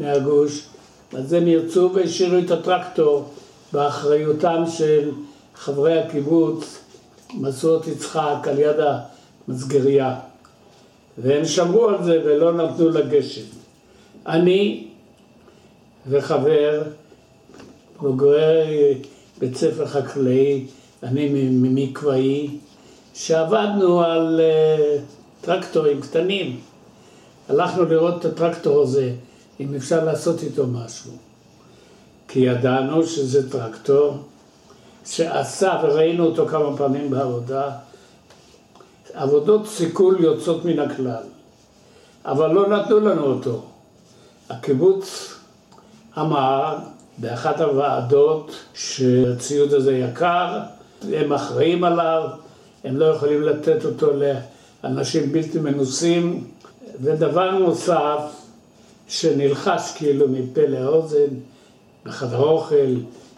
מהגוש, 0.00 0.67
אז 1.12 1.32
הם 1.32 1.48
ירצו 1.48 1.90
והשאירו 1.94 2.38
את 2.38 2.50
הטרקטור 2.50 3.24
באחריותם 3.72 4.64
של 4.76 5.10
חברי 5.54 5.98
הקיבוץ, 6.00 6.78
מסורת 7.34 7.86
יצחק, 7.86 8.48
על 8.48 8.58
יד 8.58 8.76
המסגריה. 9.48 10.16
והם 11.18 11.44
שמרו 11.44 11.88
על 11.88 12.04
זה 12.04 12.20
ולא 12.24 12.52
נתנו 12.52 12.88
לגשם. 12.88 13.42
אני 14.26 14.86
וחבר, 16.06 16.82
בוגרי 18.00 18.94
בית 19.38 19.56
ספר 19.56 19.86
חקלאי, 19.86 20.66
אני 21.02 21.28
ממקוואי, 21.50 22.50
שעבדנו 23.14 24.00
על 24.00 24.40
אה, 24.40 24.96
טרקטורים 25.40 26.00
קטנים. 26.00 26.60
הלכנו 27.48 27.84
לראות 27.84 28.20
את 28.20 28.24
הטרקטור 28.24 28.82
הזה. 28.82 29.12
אם 29.60 29.74
אפשר 29.74 30.04
לעשות 30.04 30.42
איתו 30.42 30.66
משהו. 30.66 31.12
כי 32.28 32.40
ידענו 32.40 33.06
שזה 33.06 33.50
טרקטור 33.50 34.16
שעשה, 35.06 35.80
וראינו 35.82 36.26
אותו 36.26 36.46
כמה 36.46 36.76
פעמים 36.76 37.10
בעבודה, 37.10 37.70
עבודות 39.14 39.66
סיכול 39.66 40.16
יוצאות 40.20 40.64
מן 40.64 40.78
הכלל, 40.78 41.22
אבל 42.24 42.52
לא 42.52 42.68
נתנו 42.68 43.00
לנו 43.00 43.26
אותו. 43.26 43.64
הקיבוץ 44.50 45.34
אמר 46.18 46.76
באחת 47.18 47.60
הוועדות 47.60 48.50
שהציוד 48.74 49.74
הזה 49.74 49.96
יקר, 49.96 50.60
הם 51.12 51.32
אחראים 51.32 51.84
עליו, 51.84 52.28
הם 52.84 52.96
לא 52.96 53.04
יכולים 53.04 53.42
לתת 53.42 53.84
אותו 53.84 54.10
לאנשים 54.82 55.32
בלתי 55.32 55.58
מנוסים. 55.58 56.44
ודבר 57.00 57.50
נוסף, 57.50 58.20
שנלחש 59.08 59.92
כאילו 59.96 60.28
מפה 60.28 60.66
לאוזן, 60.66 61.28
בחדר 62.04 62.38
אוכל, 62.38 62.94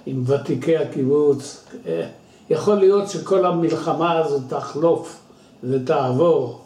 עם 0.06 0.22
ותיקי 0.26 0.76
הקיבוץ. 0.76 1.64
אה, 1.86 2.06
יכול 2.50 2.74
להיות 2.74 3.08
שכל 3.08 3.46
המלחמה 3.46 4.18
הזאת 4.18 4.42
תחלוף 4.48 5.20
ותעבור, 5.64 6.60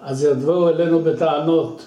אז 0.00 0.24
יבואו 0.24 0.68
אלינו 0.68 1.02
בטענות 1.02 1.86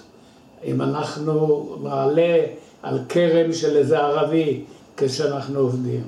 אם 0.64 0.82
אנחנו 0.82 1.66
נעלה 1.82 2.38
על 2.82 2.98
כרם 3.08 3.52
של 3.52 3.76
איזה 3.76 3.98
ערבי 3.98 4.64
כשאנחנו 4.96 5.58
עובדים. 5.60 6.02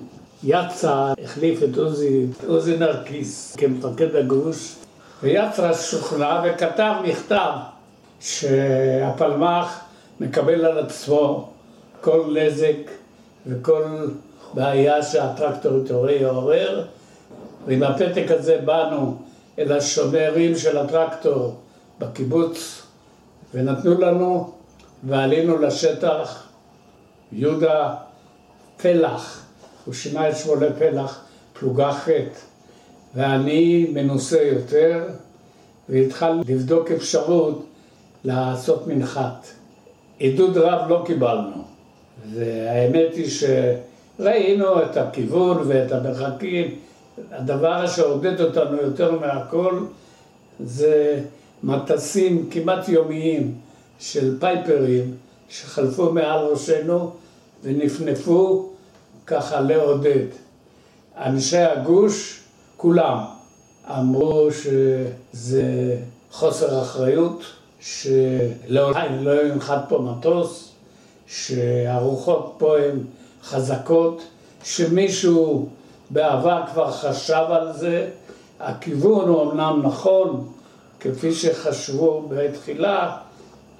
יצא, 0.44 1.12
החליף 1.24 1.62
את 1.62 1.78
עוזי, 1.78 2.26
עוזי 2.46 2.76
נרקיס 2.76 3.56
כמפקד 3.56 4.16
הגוש, 4.16 4.74
ויצרה 5.22 5.74
שוכנע 5.74 6.42
וכתב 6.44 6.94
מכתב 7.04 7.52
שהפלמ"ח 8.20 9.80
מקבל 10.20 10.64
על 10.64 10.78
עצמו 10.78 11.50
כל 12.00 12.36
נזק 12.38 12.90
וכל 13.46 13.84
בעיה 14.54 15.02
שהטרקטור 15.02 16.10
יעורר, 16.10 16.86
ועם 17.66 17.82
הפתק 17.82 18.26
הזה 18.28 18.58
באנו 18.64 19.16
אל 19.58 19.72
השומרים 19.72 20.56
של 20.56 20.78
הטרקטור 20.78 21.60
בקיבוץ 21.98 22.82
ונתנו 23.54 24.00
לנו 24.00 24.52
ועלינו 25.04 25.58
לשטח 25.58 26.48
יהודה 27.32 27.94
פלח, 28.76 29.44
הוא 29.84 29.94
שינה 29.94 30.28
את 30.28 30.36
שמו 30.36 30.54
לפלח, 30.54 31.24
פלוגה 31.52 31.92
ח' 31.92 32.08
ואני 33.14 33.90
מנוסה 33.92 34.42
יותר 34.42 35.04
והתחלנו 35.88 36.42
לבדוק 36.48 36.90
אפשרות 36.90 37.66
לעשות 38.24 38.86
מנחת. 38.86 39.46
עידוד 40.22 40.56
רב 40.56 40.88
לא 40.88 41.02
קיבלנו. 41.06 41.64
והאמת 42.32 43.14
היא 43.14 43.30
שראינו 43.30 44.82
את 44.82 44.96
הכיוון 44.96 45.62
ואת 45.66 45.92
המרחקים. 45.92 46.74
הדבר 47.30 47.86
שעודד 47.86 48.40
אותנו 48.40 48.76
יותר 48.76 49.18
מהכל 49.18 49.84
זה 50.60 51.20
מטסים 51.62 52.50
כמעט 52.50 52.88
יומיים 52.88 53.54
של 53.98 54.38
פייפרים 54.40 55.14
שחלפו 55.48 56.12
מעל 56.12 56.38
ראשנו 56.38 57.10
ונפנפו 57.62 58.68
ככה 59.26 59.60
לעודד. 59.60 60.26
אנשי 61.16 61.58
הגוש, 61.58 62.40
כולם, 62.76 63.18
אמרו 63.90 64.48
שזה 64.52 65.96
חוסר 66.30 66.82
אחריות, 66.82 67.44
שלעולם 67.82 69.24
לא 69.24 69.46
ינחת 69.46 69.84
פה 69.88 69.98
מטוס, 69.98 70.72
שהרוחות 71.26 72.54
פה 72.58 72.78
הן 72.78 72.98
חזקות, 73.42 74.22
שמישהו 74.64 75.68
בעבר 76.10 76.62
כבר 76.72 76.90
חשב 76.90 77.44
על 77.48 77.72
זה, 77.72 78.08
הכיוון 78.60 79.28
הוא 79.28 79.52
אמנם 79.52 79.80
נכון, 79.82 80.48
כפי 81.00 81.34
שחשבו 81.34 82.28
בתחילה, 82.28 83.16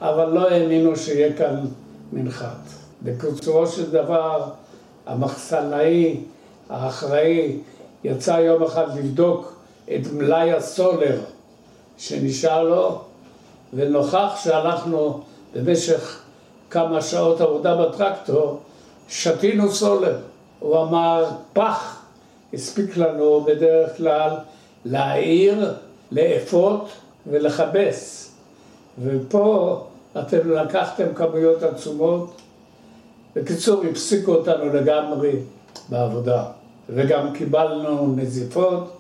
אבל 0.00 0.30
לא 0.30 0.48
האמינו 0.50 0.96
שיהיה 0.96 1.36
כאן 1.36 1.64
מנחת. 2.12 2.58
בקיצורו 3.02 3.66
של 3.66 3.90
דבר, 3.90 4.50
המחסנאי 5.06 6.20
האחראי 6.70 7.58
יצא 8.04 8.30
יום 8.30 8.62
אחד 8.62 8.96
לבדוק 8.96 9.54
את 9.84 10.00
מלאי 10.12 10.52
הסולר 10.52 11.20
שנשאר 11.98 12.62
לו, 12.62 13.02
ונוכח 13.72 14.40
שאנחנו 14.44 15.20
במשך 15.54 16.20
כמה 16.70 17.02
שעות 17.02 17.40
עבודה 17.40 17.76
בטרקטור, 17.76 18.60
שתינו 19.08 19.70
סולר. 19.70 20.18
הוא 20.58 20.82
אמר, 20.82 21.30
פח 21.52 22.02
הספיק 22.54 22.96
לנו 22.96 23.40
בדרך 23.40 23.96
כלל 23.96 24.30
להעיר, 24.84 25.74
לאפות 26.12 26.88
ולכבס. 27.26 28.32
ופה 29.02 29.80
אתם 30.18 30.50
לקחתם 30.50 31.14
כמויות 31.14 31.62
עצומות. 31.62 32.40
בקיצור, 33.36 33.82
הפסיקו 33.90 34.34
אותנו 34.34 34.72
לגמרי 34.72 35.32
בעבודה. 35.88 36.44
וגם 36.88 37.32
קיבלנו 37.32 38.14
נזיפות, 38.16 38.96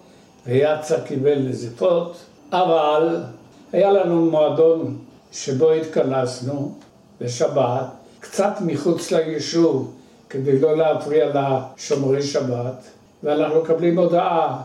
ויאצה 0.46 1.00
קיבל 1.00 1.38
נזיפות, 1.38 2.16
אבל 2.52 3.22
היה 3.72 3.92
לנו 3.92 4.30
מועדון 4.30 4.98
שבו 5.32 5.70
התכנסנו 5.70 6.74
בשבת, 7.20 7.86
קצת 8.20 8.52
מחוץ 8.60 9.10
ליישוב, 9.12 9.94
כדי 10.30 10.58
לא 10.58 10.76
להפריע 10.76 11.32
לשומרי 11.34 12.22
שבת, 12.22 12.84
ואנחנו 13.22 13.62
מקבלים 13.62 13.98
הודעה 13.98 14.62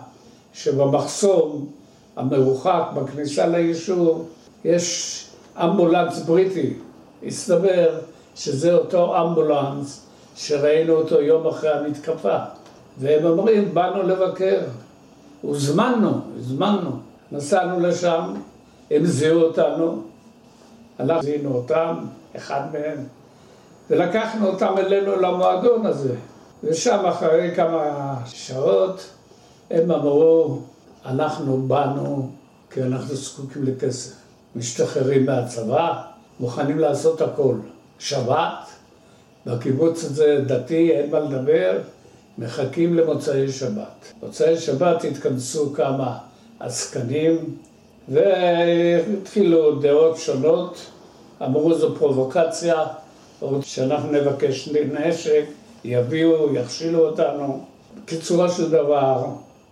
שבמחסום 0.54 1.72
המרוחק 2.16 2.84
בכניסה 2.96 3.48
ליישוב 3.48 4.30
יש 4.66 5.26
אמבולנס 5.58 6.20
בריטי. 6.20 6.74
הסתבר 7.28 8.00
שזה 8.36 8.74
אותו 8.74 9.22
אמבולנס 9.22 10.06
שראינו 10.36 10.94
אותו 10.94 11.22
יום 11.22 11.48
אחרי 11.48 11.70
המתקפה. 11.70 12.38
והם 12.98 13.26
אומרים, 13.26 13.74
באנו 13.74 14.04
לבקר. 14.04 14.60
הוזמנו, 15.42 16.22
הזמנו. 16.38 16.92
נסענו 17.32 17.80
לשם, 17.80 18.34
הם 18.92 19.06
זיהו 19.06 19.42
אותנו, 19.42 20.02
אנחנו 21.00 21.24
זיהינו 21.24 21.56
אותם, 21.56 21.96
אחד 22.36 22.62
מהם, 22.74 23.04
ולקחנו 23.90 24.48
אותם 24.48 24.74
אלינו 24.78 25.16
למועדון 25.16 25.86
הזה. 25.86 26.16
ושם 26.64 27.06
אחרי 27.06 27.56
כמה 27.56 28.16
שעות 28.26 29.10
הם 29.72 29.92
אמרו, 29.92 30.60
אנחנו 31.06 31.62
באנו 31.68 32.30
כי 32.72 32.84
אנחנו 32.84 33.16
זקוקים 33.16 33.64
לכסף. 33.64 34.14
משתחררים 34.56 35.26
מהצבא, 35.26 36.02
מוכנים 36.40 36.80
לעשות 36.80 37.22
הכל. 37.22 37.56
שבת, 38.00 38.70
בקיבוץ 39.46 40.04
הזה 40.04 40.44
דתי, 40.48 40.92
אין 40.92 41.12
מה 41.12 41.20
לדבר, 41.20 41.80
מחכים 42.38 42.94
למוצאי 42.94 43.52
שבת. 43.52 44.14
מוצאי 44.24 44.58
שבת 44.58 45.04
התכנסו 45.04 45.74
כמה 45.74 46.18
עסקנים 46.60 47.58
והתחילו 48.10 49.76
דעות 49.76 50.18
שונות, 50.18 50.78
אמרו 51.44 51.74
זו 51.74 51.96
פרובוקציה, 51.96 52.86
שאנחנו 53.62 54.12
נבקש 54.12 54.70
נשק, 54.70 55.46
יביאו, 55.84 56.56
יכשילו 56.56 57.00
אותנו. 57.00 57.64
בקיצורו 58.04 58.50
של 58.50 58.72
דבר, 58.72 59.26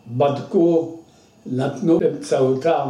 בדקו, 0.07 0.95
נתנו 1.45 1.99
באמצעותם, 1.99 2.89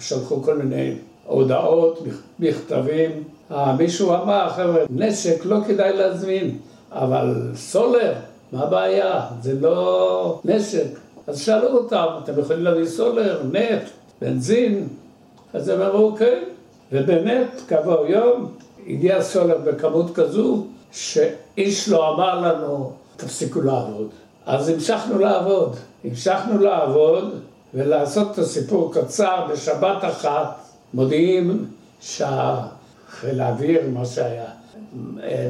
שלחו 0.00 0.42
כל 0.42 0.58
מיני 0.58 0.94
הודעות, 1.26 2.02
מכתבים. 2.38 3.10
אה, 3.50 3.76
מישהו 3.76 4.14
אמר, 4.14 4.50
חבר'ה, 4.50 4.82
נשק 4.90 5.44
לא 5.44 5.56
כדאי 5.66 5.96
להזמין, 5.96 6.58
אבל 6.92 7.50
סולר, 7.54 8.14
מה 8.52 8.62
הבעיה? 8.62 9.26
זה 9.42 9.60
לא 9.60 10.40
נשק. 10.44 10.86
אז 11.26 11.40
שאלו 11.40 11.68
אותם, 11.68 12.06
אתם 12.24 12.40
יכולים 12.40 12.62
להביא 12.62 12.86
סולר, 12.86 13.42
נפט, 13.52 13.90
בנזין? 14.24 14.88
אז 15.52 15.68
הם 15.68 15.82
אמרו, 15.82 16.16
כן. 16.18 16.42
ובאמת, 16.92 17.60
כעבור 17.68 18.06
יום, 18.06 18.52
הגיע 18.86 19.22
סולר 19.22 19.58
בכמות 19.58 20.14
כזו, 20.14 20.66
שאיש 20.92 21.88
לא 21.88 22.14
אמר 22.14 22.40
לנו, 22.40 22.92
תפסיקו 23.16 23.60
לעבוד. 23.60 24.08
אז 24.46 24.68
המשכנו 24.68 25.18
לעבוד. 25.18 25.76
המשכנו 26.04 26.58
לעבוד 26.58 27.40
ולעשות 27.74 28.32
את 28.32 28.38
הסיפור 28.38 28.94
קצר 28.94 29.46
בשבת 29.52 30.04
אחת, 30.04 30.58
מודיעים 30.94 31.66
שהחיל 32.00 33.40
האוויר, 33.40 33.80
מה 33.92 34.04
שהיה, 34.06 34.50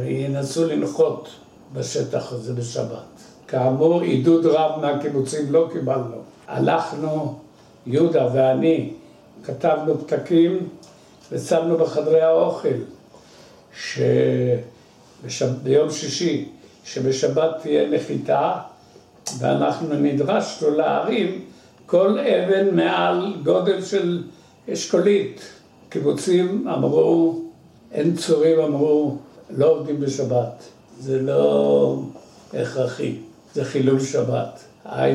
ינסו 0.07 0.67
לנחות 0.67 1.29
בשטח 1.73 2.33
הזה 2.33 2.55
בשבת. 2.55 3.05
כאמור, 3.49 4.01
עידוד 4.01 4.47
רב 4.47 4.81
מהקיבוצים 4.81 5.53
לא 5.53 5.69
קיבלנו. 5.73 6.17
הלכנו, 6.49 7.39
יהודה 7.87 8.29
ואני, 8.35 8.91
כתבנו 9.45 9.99
פתקים 9.99 10.69
ושמנו 11.33 11.77
בחדרי 11.77 12.21
האוכל 12.21 12.75
שביום 15.29 15.91
שישי, 15.91 16.49
שבשבת 16.85 17.51
תהיה 17.63 17.89
נחיתה 17.91 18.53
ואנחנו 19.39 19.95
נדרשנו 19.95 20.71
להרים 20.71 21.41
כל 21.87 22.19
אבן 22.19 22.77
מעל 22.77 23.35
גודל 23.45 23.85
של 23.85 24.23
אשכולית. 24.73 25.41
קיבוצים 25.89 26.69
אמרו, 26.69 27.41
אין 27.93 28.17
צורים 28.17 28.61
אמרו, 28.61 29.17
לא 29.51 29.71
עובדים 29.71 30.01
בשבת. 30.01 30.63
זה 31.01 31.23
לא 31.23 31.99
הכרחי, 32.55 33.17
זה 33.55 33.65
חילול 33.65 34.01
שבת. 34.01 34.65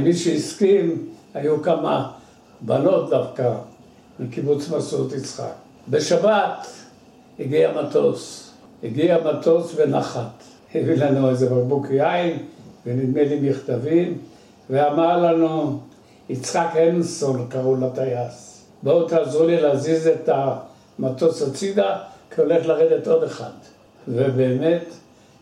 מי 0.03 0.13
שהסכים, 0.13 1.09
היו 1.33 1.61
כמה 1.63 2.11
בנות 2.61 3.09
דווקא 3.09 3.53
מקיבוץ 4.19 4.69
מסעות 4.69 5.11
יצחק. 5.11 5.53
בשבת 5.89 6.67
הגיע 7.39 7.81
מטוס, 7.81 8.51
הגיע 8.83 9.17
מטוס 9.25 9.73
ונחת. 9.75 10.43
הביא 10.75 10.95
לנו 10.95 11.29
איזה 11.29 11.49
בקבוק 11.49 11.87
יין 11.89 12.37
ונדמה 12.85 13.23
לי 13.23 13.49
מכתבים, 13.49 14.17
ואמר 14.69 15.17
לנו, 15.17 15.79
יצחק 16.29 16.69
הנסון 16.73 17.47
קראו 17.49 17.75
לטייס, 17.75 18.65
בואו 18.83 19.07
תעזרו 19.07 19.45
לי 19.45 19.61
להזיז 19.61 20.07
את 20.07 20.29
המטוס 20.29 21.41
הצידה, 21.41 21.97
כי 22.35 22.41
הולך 22.41 22.65
לרדת 22.65 23.07
עוד 23.07 23.23
אחד. 23.23 23.51
ובאמת, 24.07 24.83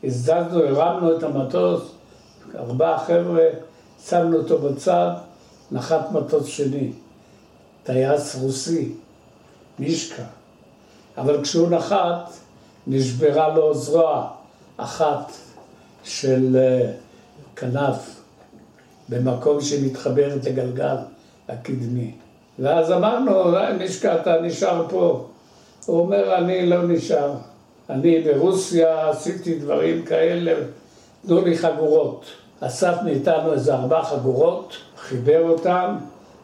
הזדזנו, 0.03 0.63
הרמנו 0.63 1.17
את 1.17 1.23
המטוס, 1.23 1.91
ארבעה 2.55 2.99
חבר'ה, 2.99 3.47
שמנו 4.09 4.37
אותו 4.37 4.57
בצד, 4.57 5.11
נחת 5.71 6.11
מטוס 6.11 6.45
שני. 6.45 6.91
טייס 7.87 8.35
רוסי, 8.35 8.91
מישקה. 9.79 10.23
אבל 11.17 11.43
כשהוא 11.43 11.69
נחת, 11.69 12.31
נשברה 12.87 13.55
לו 13.55 13.73
זרוע 13.73 14.29
אחת 14.77 15.31
של 16.03 16.57
אה, 16.59 16.91
כנף 17.55 18.21
במקום 19.09 19.61
שמתחברת 19.61 20.45
לגלגל 20.45 20.95
הקדמי. 21.49 22.11
ואז 22.59 22.91
אמרנו, 22.91 23.31
מישקה, 23.77 24.21
אתה 24.21 24.41
נשאר 24.41 24.85
פה. 24.89 25.27
הוא 25.85 25.99
אומר, 25.99 26.37
אני 26.37 26.69
לא 26.69 26.87
נשאר. 26.87 27.33
אני 27.89 28.21
ברוסיה 28.21 29.09
עשיתי 29.09 29.59
דברים 29.59 30.05
כאלה, 30.05 30.53
תנו 31.25 31.41
לי 31.45 31.57
חגורות. 31.57 32.25
אסף 32.59 32.95
מאיתנו 33.03 33.53
איזה 33.53 33.73
ארבע 33.73 34.03
חגורות, 34.03 34.73
חיבר 34.97 35.49
אותם, 35.49 35.95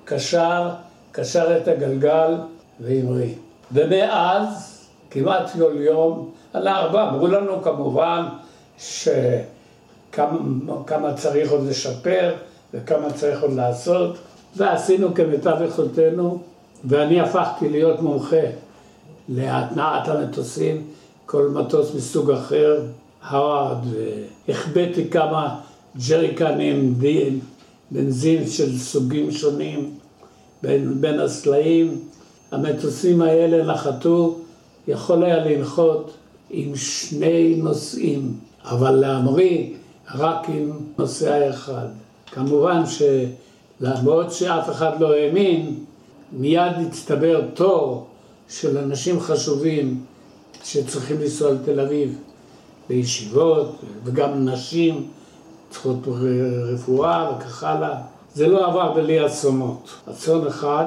קשר, 0.06 0.70
קשר 1.16 1.58
את 1.58 1.68
הגלגל 1.68 2.36
והמריא. 2.80 3.34
ומאז, 3.72 4.80
כמעט 5.12 5.50
כל 5.50 5.74
יום, 5.76 6.30
על 6.54 6.68
הארבע, 6.68 7.10
אמרו 7.10 7.28
לנו 7.28 7.62
כמובן 7.62 8.26
שכמה 8.78 9.54
צריך 11.16 11.52
עוד 11.52 11.64
לשפר 11.70 12.34
וכמה 12.74 13.14
צריך 13.14 13.42
עוד 13.42 13.54
לעשות, 13.54 14.18
ועשינו 14.56 15.14
כמיטב 15.16 15.56
יכולתנו, 15.68 16.40
ואני 16.86 17.22
הפכתי 17.22 17.70
להיות 17.70 18.02
מומחה 18.02 18.46
להתנעת 19.30 20.08
המטוסים, 20.08 20.88
כל 21.26 21.50
מטוס 21.54 21.96
מסוג 21.96 22.32
אחר, 22.32 22.82
הרד, 23.22 23.86
והחבאתי 24.48 25.10
כמה 25.10 25.60
ג'ריקנים, 26.08 27.00
בנזין 27.92 28.48
של 28.48 28.78
סוגים 28.78 29.32
שונים 29.32 29.94
בין, 30.64 31.02
בין 31.02 31.20
הסלעים. 31.20 32.00
המטוסים 32.52 33.22
האלה 33.22 33.74
נחתו, 33.74 34.40
יכול 34.88 35.24
היה 35.24 35.46
לנחות 35.46 36.14
עם 36.50 36.76
שני 36.76 37.56
נוסעים, 37.56 38.34
אבל 38.64 38.92
להמריא 38.92 39.70
רק 40.16 40.50
עם 40.50 40.72
נוסע 40.98 41.50
אחד. 41.50 41.88
כמובן 42.32 42.84
שלמרות 42.86 44.32
שאף 44.32 44.70
אחד 44.70 44.92
לא 45.00 45.14
האמין, 45.14 45.76
מיד 46.32 46.74
הצטבר 46.88 47.42
תור 47.54 48.08
של 48.50 48.78
אנשים 48.78 49.20
חשובים 49.20 50.04
שצריכים 50.64 51.22
לנסוע 51.22 51.52
לתל 51.52 51.80
אביב 51.80 52.18
לישיבות, 52.90 53.76
וגם 54.04 54.50
נשים 54.50 55.08
צריכות 55.70 56.00
רפואה 56.74 57.32
וכך 57.38 57.64
הלאה. 57.64 58.13
זה 58.36 58.48
לא 58.48 58.68
עבר 58.68 58.92
בלי 58.94 59.26
אסונות. 59.26 59.90
אסון 60.12 60.48
אחד, 60.48 60.86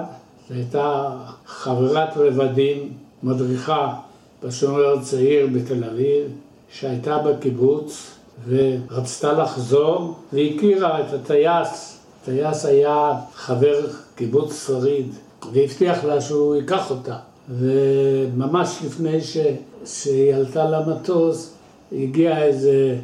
זו 0.49 0.55
הייתה 0.55 1.11
חברת 1.47 2.09
רבדים, 2.17 2.93
מדריכה 3.23 3.95
בשומר 4.43 4.99
הצעיר 4.99 5.47
בתל 5.53 5.85
אביב, 5.85 6.27
שהייתה 6.73 7.19
בקיבוץ 7.19 8.11
ורצתה 8.49 9.33
לחזור 9.33 10.15
והכירה 10.33 11.01
את 11.01 11.13
הטייס. 11.13 11.99
הטייס 12.23 12.65
היה 12.65 13.13
חבר 13.35 13.87
קיבוץ 14.15 14.67
שריד 14.67 15.15
והבטיח 15.53 16.05
לה 16.05 16.21
שהוא 16.21 16.57
ייקח 16.57 16.91
אותה. 16.91 17.17
וממש 17.49 18.79
לפני 18.87 19.21
ש... 19.21 19.37
שהיא 19.85 20.35
עלתה 20.35 20.65
למטוס, 20.71 21.53
הגיע 21.93 22.43
איזה 22.43 22.97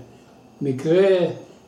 מקרה 0.61 1.16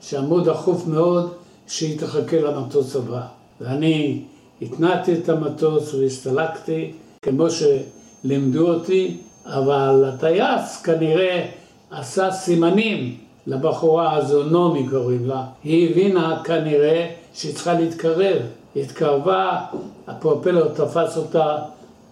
שאמרו 0.00 0.40
דחוף 0.40 0.87
מאוד 0.87 1.30
שהיא 1.66 1.98
תחכה 1.98 2.40
למטוס 2.40 2.96
הבא. 2.96 3.20
ואני 3.61 4.22
התנעתי 4.62 5.14
את 5.14 5.29
המטוס 5.29 5.94
והסתלקתי 5.94 6.92
כמו 7.22 7.46
שלימדו 7.50 8.68
אותי, 8.68 9.16
אבל 9.46 10.05
הטייס 10.09 10.83
כנראה 10.83 11.46
עשה 11.90 12.31
סימנים 12.31 13.16
לבחורה 13.46 14.16
הזו, 14.16 14.42
נעמי 14.42 14.88
קוראים 14.88 15.27
לה. 15.27 15.44
היא 15.64 15.90
הבינה 15.90 16.42
כנראה 16.44 17.11
שהיא 17.35 17.55
צריכה 17.55 17.74
להתקרב. 17.74 18.42
היא 18.74 18.85
התקרבה, 18.85 19.61
הפרופלר 20.07 20.68
תפס 20.68 21.16
אותה 21.16 21.57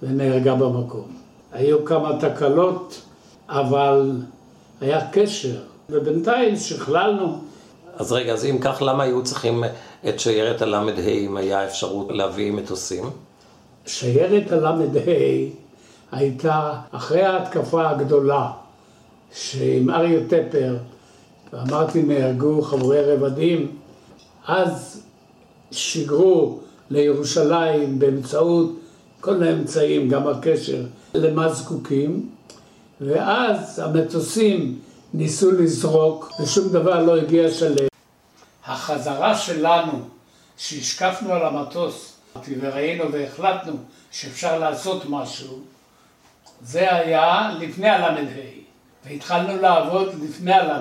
ונהרגה 0.03 0.55
במקום. 0.55 1.05
היו 1.53 1.85
כמה 1.85 2.19
תקלות, 2.21 3.03
אבל 3.49 4.13
היה 4.81 5.11
קשר, 5.11 5.57
ובינתיים 5.91 6.57
שכללנו. 6.57 7.39
אז 7.97 8.13
רגע, 8.13 8.33
אז 8.33 8.45
אם 8.45 8.59
כך, 8.61 8.83
למה 8.83 9.03
היו 9.03 9.23
צריכים 9.23 9.65
את 10.09 10.21
שיירת 10.21 10.63
הל"ה 10.63 10.83
אם 11.09 11.37
היה 11.37 11.67
אפשרות 11.67 12.07
להביא 12.11 12.53
מטוסים? 12.53 13.05
שיירת 13.87 14.53
הל"ה 14.53 14.77
הייתה 16.13 16.73
אחרי 16.93 17.23
ההתקפה 17.23 17.91
הגדולה, 17.91 18.51
שעם 19.35 19.91
אריה 19.91 20.21
טפר, 20.29 20.77
ואמרתי 21.53 22.03
נהרגו 22.03 22.63
חברי 22.63 23.15
רבדים, 23.15 23.71
אז 24.47 25.03
שיגרו 25.71 26.59
לירושלים 26.91 27.99
באמצעות 27.99 28.73
כל 29.21 29.43
האמצעים, 29.43 30.09
גם 30.09 30.29
הקשר, 30.29 30.83
למה 31.15 31.53
זקוקים, 31.53 32.29
ואז 33.01 33.79
המטוסים 33.79 34.79
ניסו 35.15 35.53
לזרוק, 35.53 36.33
ושום 36.41 36.69
דבר 36.69 37.03
לא 37.03 37.17
הגיע 37.17 37.51
שלם. 37.51 37.87
החזרה 38.65 39.39
שלנו, 39.39 40.09
שהשקפנו 40.57 41.33
על 41.33 41.43
המטוס, 41.43 42.17
וראינו 42.61 43.13
והחלטנו 43.13 43.77
שאפשר 44.11 44.59
לעשות 44.59 45.03
משהו, 45.09 45.61
זה 46.63 46.95
היה 46.95 47.51
לפני 47.59 47.89
הל"ה, 47.89 48.21
והתחלנו 49.05 49.63
לעבוד 49.63 50.09
לפני 50.23 50.55
הל"ה. 50.55 50.79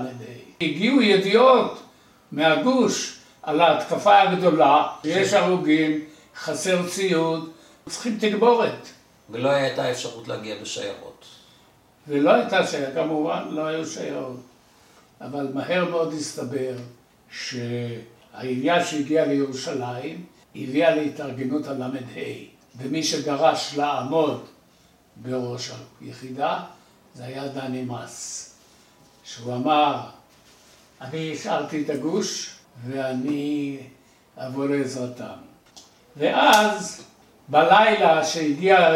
הגיעו 0.61 1.01
ידיעות 1.01 1.83
מהגוש 2.31 3.17
על 3.43 3.61
ההתקפה 3.61 4.21
הגדולה, 4.21 4.87
שיש 5.03 5.33
הרוגים, 5.33 6.05
חסר 6.35 6.89
ציוד, 6.89 7.49
צריכים 7.89 8.17
תגבורת. 8.19 8.87
ולא 9.29 9.49
הייתה 9.49 9.91
אפשרות 9.91 10.27
להגיע 10.27 10.55
בשיירות. 10.61 11.40
ולא 12.07 12.33
הייתה 12.33 12.67
שיירה, 12.67 12.91
כמובן 12.93 13.47
לא 13.49 13.65
היו 13.67 13.85
שיירות. 13.85 14.39
אבל 15.21 15.47
מהר 15.53 15.89
מאוד 15.89 16.13
הסתבר 16.13 16.73
שהעירייה 17.31 18.85
שהגיעה 18.85 19.25
לירושלים 19.25 20.25
הביאה 20.55 20.95
להתארגנות 20.95 21.67
הל"ה, 21.67 21.89
ומי 22.77 23.03
שדרש 23.03 23.77
לעמוד 23.77 24.45
בראש 25.15 25.71
היחידה 26.01 26.59
זה 27.15 27.25
היה 27.25 27.47
דני 27.47 27.83
מס, 27.83 28.47
שהוא 29.23 29.53
אמר, 29.53 29.99
אני 31.01 31.33
השארתי 31.33 31.83
את 31.83 31.89
הגוש 31.89 32.55
ואני 32.87 33.77
אבוא 34.37 34.67
לעזרתם. 34.67 35.39
ואז 36.17 37.03
בלילה 37.49 38.25
שהגיעה 38.25 38.93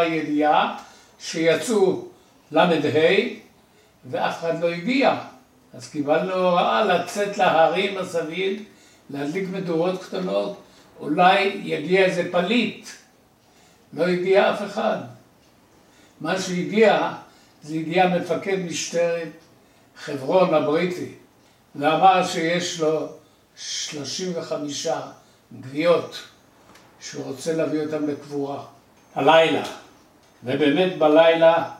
הידיעה 0.00 0.78
שיצאו 1.18 2.05
ל"ה 2.52 2.70
ואף 4.10 4.38
אחד 4.38 4.60
לא 4.60 4.68
הגיע. 4.68 5.18
אז 5.74 5.88
קיבלנו 5.88 6.32
הוראה 6.34 6.84
לצאת 6.84 7.38
להרים 7.38 8.00
מסביב, 8.00 8.62
להדליק 9.10 9.48
מדורות 9.52 10.04
קטנות, 10.04 10.62
אולי 11.00 11.60
יגיע 11.64 12.04
איזה 12.04 12.32
פליט. 12.32 12.88
לא 13.92 14.06
הגיע 14.06 14.54
אף 14.54 14.62
אחד. 14.62 14.98
מה 16.20 16.40
שהגיע, 16.40 17.12
זה 17.62 17.74
הגיע 17.74 18.08
מפקד 18.08 18.58
משטרת 18.58 19.28
חברון 19.96 20.54
הבריטי, 20.54 21.12
ואמר 21.76 22.26
שיש 22.26 22.80
לו 22.80 23.08
35 23.56 24.86
גוויות. 25.60 26.22
שהוא 27.00 27.24
רוצה 27.24 27.52
להביא 27.52 27.80
אותם 27.80 28.08
לקבורה, 28.08 28.64
הלילה. 29.14 29.62
ובאמת 30.44 30.98
בלילה 30.98 31.70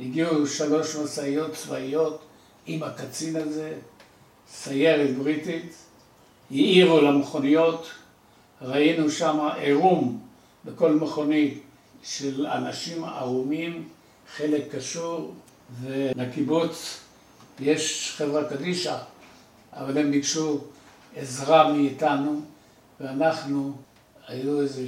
הגיעו 0.00 0.46
שלוש 0.46 0.96
משאיות 0.96 1.54
צבאיות 1.54 2.22
עם 2.66 2.82
הקצין 2.82 3.36
הזה, 3.36 3.72
סיירת 4.48 5.16
בריטית, 5.16 5.74
העירו 6.50 7.00
למכוניות, 7.00 7.86
ראינו 8.62 9.10
שם 9.10 9.48
עירום 9.56 10.20
בכל 10.64 10.92
מכונית 10.92 11.62
של 12.02 12.46
אנשים 12.46 13.04
ערומים, 13.04 13.88
חלק 14.36 14.74
קשור, 14.74 15.34
ולקיבוץ 15.80 17.00
יש 17.60 18.14
חברה 18.16 18.44
קדישא, 18.44 18.98
אבל 19.72 19.98
הם 19.98 20.10
ביקשו 20.10 20.60
עזרה 21.16 21.72
מאיתנו, 21.72 22.40
ואנחנו 23.00 23.76
היו 24.26 24.60
איזה 24.60 24.86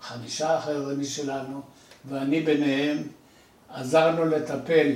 חמישה 0.00 0.60
חבר'ה 0.60 0.94
משלנו, 0.94 1.62
ואני 2.08 2.40
ביניהם, 2.40 3.02
עזרנו 3.74 4.24
לטפל 4.24 4.92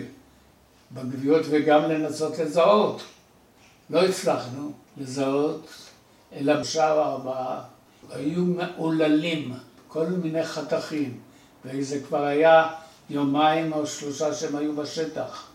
בגוויות 0.93 1.47
וגם 1.51 1.83
לנסות 1.83 2.39
לזהות. 2.39 3.03
לא 3.91 4.05
הצלחנו 4.05 4.73
לזהות, 4.97 5.67
אלא 6.33 6.61
בשאר 6.61 7.03
ארבעה 7.03 7.63
היו 8.11 8.45
מעוללים. 8.45 9.55
כל 9.89 10.07
מיני 10.07 10.45
חתכים, 10.45 11.19
וזה 11.65 12.01
כבר 12.09 12.25
היה 12.25 12.71
יומיים 13.11 13.73
או 13.73 13.87
שלושה 13.87 14.35
שהם 14.35 14.57
היו 14.57 14.77
בשטח. 14.77 15.47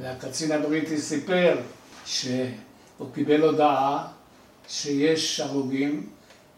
והקצין 0.00 0.52
הבריטי 0.52 0.98
סיפר 0.98 1.56
שהוא 2.06 3.08
קיבל 3.14 3.42
הודעה 3.42 4.06
שיש 4.68 5.40
הרוגים 5.40 6.06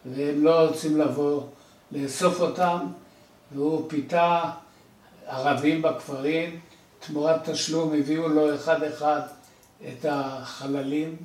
והם 0.06 0.44
לא 0.44 0.68
רוצים 0.68 0.96
לבוא 0.96 1.42
לאסוף 1.92 2.40
אותם, 2.40 2.78
והוא 3.52 3.88
פיתה 3.88 4.50
ערבים 5.26 5.82
בכפרים, 5.82 6.60
תמורת 7.00 7.48
תשלום 7.50 7.94
הביאו 7.98 8.28
לו 8.28 8.54
אחד 8.54 8.82
אחד 8.82 9.20
את 9.88 10.06
החללים, 10.08 11.16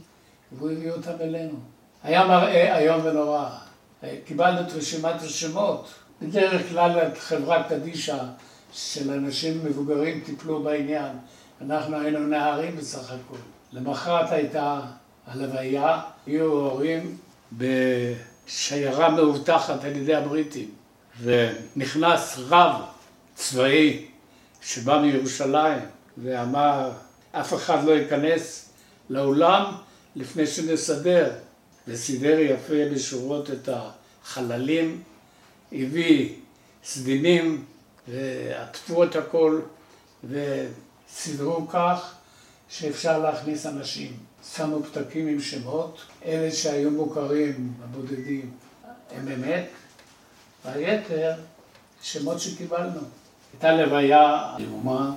והוא 0.52 0.72
הביא 0.72 0.92
אותם 0.92 1.22
אלינו. 1.22 1.56
היה 2.04 2.28
מראה 2.28 2.78
איום 2.80 3.06
ונורא. 3.06 3.50
קיבלנו 4.26 4.62
את 4.62 4.74
רשימת 4.74 5.22
השמות. 5.22 5.94
בדרך 6.22 6.70
כלל 6.70 7.00
את 7.00 7.18
חברת 7.18 7.70
קדישא 7.70 8.18
של 8.72 9.12
אנשים 9.12 9.66
מבוגרים 9.66 10.22
טיפלו 10.26 10.64
בעניין. 10.64 11.12
אנחנו 11.62 12.00
היינו 12.00 12.20
נערים 12.20 12.76
בסך 12.76 13.12
הכל. 13.12 13.38
למחרת 13.74 14.32
הייתה 14.32 14.82
הלוויה, 15.28 16.02
היו 16.26 16.46
הורים 16.46 17.18
בשיירה 17.58 19.10
מאובטחת 19.10 19.84
על 19.84 19.96
ידי 19.96 20.16
הבריטים, 20.16 20.72
ונכנס 21.24 22.40
רב 22.50 22.82
צבאי 23.38 24.06
שבא 24.62 25.02
מירושלים 25.02 25.80
ואמר, 26.17 26.91
אף 27.32 27.54
אחד 27.54 27.84
לא 27.84 27.91
ייכנס 27.91 28.69
לאולם 29.10 29.73
לפני 30.15 30.47
שנסדר, 30.47 31.32
וסידר 31.88 32.39
יפה 32.39 32.73
בשורות 32.93 33.52
את 33.52 33.69
החללים, 33.73 35.04
הביא 35.71 36.36
סדינים 36.84 37.65
ועטפו 38.08 39.04
את 39.04 39.15
הכל 39.15 39.62
וסידרו 40.30 41.67
כך 41.67 42.13
שאפשר 42.69 43.19
להכניס 43.19 43.65
אנשים. 43.65 44.17
שמו 44.56 44.84
פתקים 44.84 45.28
עם 45.28 45.41
שמות, 45.41 46.02
אלה 46.26 46.52
שהיו 46.52 46.91
מוכרים, 46.91 47.73
הבודדים, 47.84 48.52
הם 49.12 49.28
אמת, 49.28 49.69
והיתר, 50.65 51.34
שמות 52.02 52.39
שקיבלנו. 52.39 53.02
הייתה 53.54 53.72
לוויה 53.72 54.56
איומה 54.60 55.16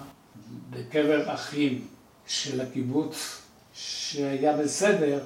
בקבר 0.70 1.34
אחים 1.34 1.86
של 2.26 2.60
הקיבוץ, 2.60 3.42
שהיה 3.74 4.56
בסדר, 4.56 5.24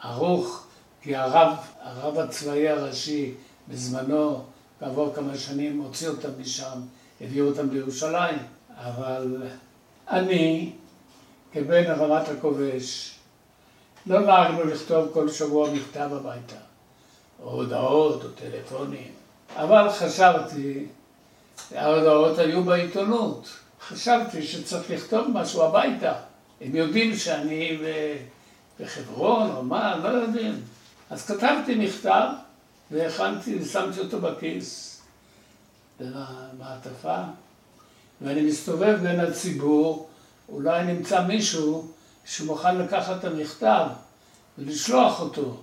ערוך, 0.00 0.66
כי 1.02 1.16
הרב, 1.16 1.56
הרב 1.80 2.18
הצבאי 2.18 2.68
הראשי 2.68 3.34
בזמנו, 3.68 4.44
כעבור 4.80 5.14
כמה 5.14 5.38
שנים, 5.38 5.80
הוציא 5.80 6.08
אותם 6.08 6.28
משם, 6.38 6.80
הביאו 7.20 7.46
אותם 7.46 7.70
לירושלים, 7.70 8.38
אבל 8.76 9.42
אני, 10.08 10.72
כבן 11.52 11.84
רמת 11.84 12.28
הכובש, 12.28 13.14
לא 14.06 14.20
נהגנו 14.20 14.64
לכתוב 14.64 15.10
כל 15.12 15.28
שבוע 15.28 15.70
מכתב 15.70 16.10
הביתה, 16.12 16.56
או 17.42 17.50
הודעות 17.50 18.24
או 18.24 18.28
טלפונים, 18.28 19.12
אבל 19.56 19.90
חשבתי, 19.90 20.86
ההודעות 21.74 22.38
היו 22.38 22.64
בעיתונות, 22.64 23.48
חשבתי 23.88 24.42
שצריך 24.42 24.90
לכתוב 24.90 25.28
משהו 25.32 25.62
הביתה. 25.62 26.12
הם 26.60 26.76
יודעים 26.76 27.16
שאני 27.16 27.78
בחברון 28.80 29.50
או 29.56 29.62
מה, 29.62 29.96
לא 29.96 30.08
יודעים. 30.08 30.62
אז 31.10 31.26
כתבתי 31.26 31.74
מכתב 31.74 32.28
והכנתי 32.90 33.58
ושמתי 33.60 34.00
אותו 34.00 34.20
בכיס, 34.20 35.00
במעטפה, 36.00 37.18
ואני 38.20 38.42
מסתובב 38.42 38.98
בין 39.02 39.20
הציבור, 39.20 40.08
אולי 40.48 40.84
נמצא 40.84 41.22
מישהו 41.22 41.88
שמוכן 42.24 42.78
לקחת 42.78 43.18
את 43.18 43.24
המכתב 43.24 43.86
ולשלוח 44.58 45.20
אותו 45.20 45.62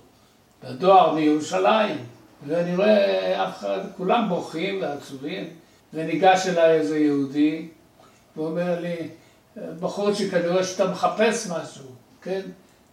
בדואר 0.64 1.14
מירושלים, 1.14 2.04
ואני 2.46 2.76
רואה 2.76 3.48
אף 3.48 3.58
אחד, 3.58 3.80
כולם 3.96 4.28
בוכים 4.28 4.82
ועצובים, 4.82 5.50
וניגש 5.94 6.46
אליי 6.46 6.80
איזה 6.80 6.98
יהודי, 6.98 7.68
ואומר 8.36 8.80
לי, 8.80 9.08
בחורצ'י, 9.80 10.30
כנראה 10.30 10.64
שאתה 10.64 10.90
מחפש 10.90 11.46
משהו, 11.46 11.84
כן? 12.22 12.40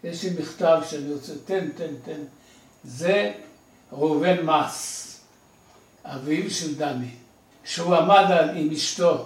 יש 0.04 0.24
לי 0.24 0.30
מכתב 0.42 0.82
שאני 0.90 1.14
רוצה, 1.14 1.34
תן, 1.46 1.70
תן, 1.76 1.94
תן. 2.06 2.22
זה 2.84 3.32
ראובן 3.92 4.46
מס, 4.46 5.06
אביו 6.06 6.52
של 6.52 6.76
דני, 6.76 7.12
שהוא 7.64 7.96
עמד 7.96 8.26
עם 8.56 8.72
אשתו 8.72 9.26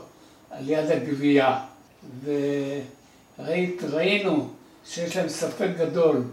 על 0.51 0.69
יד 0.69 0.91
הגבייה, 0.91 1.59
וראינו 3.39 4.49
שיש 4.85 5.17
להם 5.17 5.29
ספק 5.29 5.69
גדול 5.77 6.23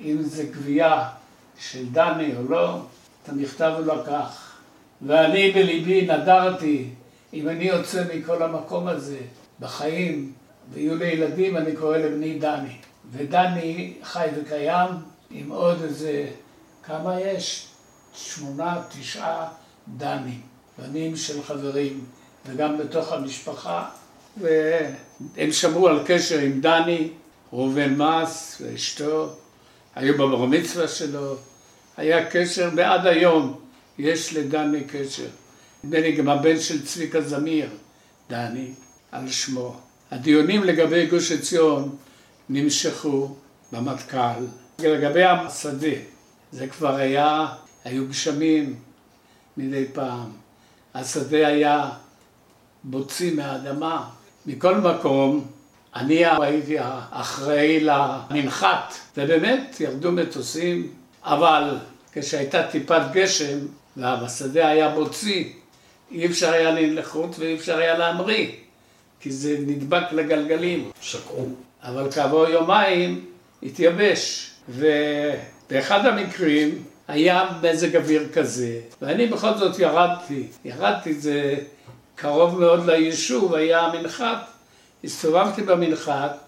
אם 0.00 0.22
זה 0.22 0.44
גבייה 0.44 1.08
של 1.58 1.92
דני 1.92 2.36
או 2.36 2.42
לא, 2.48 2.78
את 3.22 3.28
המכתב 3.28 3.74
הוא 3.78 3.94
לקח. 3.94 4.51
ואני 5.06 5.50
בליבי 5.50 6.02
נדרתי, 6.02 6.88
אם 7.34 7.48
אני 7.48 7.64
יוצא 7.64 8.04
מכל 8.14 8.42
המקום 8.42 8.88
הזה 8.88 9.18
בחיים, 9.60 10.32
ויהיו 10.72 10.96
לי 10.96 11.06
ילדים, 11.06 11.56
אני 11.56 11.76
קורא 11.76 11.96
לבני 11.96 12.38
דני. 12.38 12.76
ודני 13.12 13.94
חי 14.02 14.26
וקיים 14.36 14.88
עם 15.30 15.50
עוד 15.50 15.82
איזה, 15.82 16.26
כמה 16.82 17.20
יש? 17.20 17.66
שמונה, 18.14 18.82
תשעה 18.88 19.48
דנים, 19.96 20.40
בנים 20.78 21.16
של 21.16 21.42
חברים, 21.42 22.04
וגם 22.46 22.78
בתוך 22.78 23.12
המשפחה, 23.12 23.88
והם 24.36 25.52
שמרו 25.52 25.88
על 25.88 26.00
קשר 26.06 26.38
עם 26.38 26.60
דני, 26.60 27.08
ראובן 27.52 27.96
מס 27.96 28.62
ואשתו, 28.64 29.28
היו 29.94 30.14
בבר 30.14 30.44
מצווה 30.44 30.88
שלו, 30.88 31.36
היה 31.96 32.30
קשר, 32.30 32.70
ועד 32.76 33.06
היום 33.06 33.61
יש 33.98 34.34
לדני 34.34 34.84
קשר. 34.84 35.28
נדמה 35.84 36.00
לי 36.00 36.12
גם 36.12 36.28
הבן 36.28 36.60
של 36.60 36.86
צביקה 36.86 37.20
זמיר, 37.20 37.70
דני, 38.30 38.70
על 39.12 39.30
שמו. 39.30 39.76
הדיונים 40.10 40.64
לגבי 40.64 41.06
גוש 41.06 41.32
עציון 41.32 41.96
נמשכו 42.48 43.34
במטכ"ל. 43.72 44.44
לגבי 44.78 45.24
השדה, 45.24 45.96
זה 46.52 46.66
כבר 46.66 46.94
היה, 46.94 47.46
היו 47.84 48.08
גשמים 48.08 48.76
מדי 49.56 49.84
פעם. 49.92 50.30
השדה 50.94 51.46
היה 51.46 51.90
בוצי 52.84 53.30
מהאדמה. 53.30 54.08
מכל 54.46 54.74
מקום, 54.74 55.46
אני 55.94 56.24
הייתי 56.26 56.76
אחראי 57.10 57.80
למנחת, 57.80 58.94
ובאמת 59.16 59.76
ירדו 59.80 60.12
מטוסים, 60.12 60.92
אבל 61.24 61.78
כשהייתה 62.12 62.66
טיפת 62.70 63.02
גשם 63.12 63.58
והשדה 63.96 64.68
היה 64.68 64.88
בוצי, 64.88 65.52
אי 66.10 66.26
אפשר 66.26 66.52
היה 66.52 66.70
ללכות 66.70 67.38
ואי 67.38 67.54
אפשר 67.54 67.78
היה 67.78 67.98
להמריא, 67.98 68.48
כי 69.20 69.30
זה 69.30 69.56
נדבק 69.66 70.12
לגלגלים. 70.12 70.90
שקעו. 71.00 71.48
אבל 71.82 72.10
כעבור 72.12 72.46
יומיים 72.48 73.24
התייבש, 73.62 74.50
ובאחד 74.68 76.06
המקרים 76.06 76.82
היה 77.08 77.48
מזג 77.62 77.96
אוויר 77.96 78.28
כזה, 78.32 78.80
ואני 79.02 79.26
בכל 79.26 79.58
זאת 79.58 79.78
ירדתי, 79.78 80.46
ירדתי 80.64 81.14
זה 81.14 81.56
קרוב 82.14 82.60
מאוד 82.60 82.86
ליישוב, 82.86 83.54
היה 83.54 83.80
המנחת, 83.80 84.46
הסתובבתי 85.04 85.62
במנחת, 85.62 86.38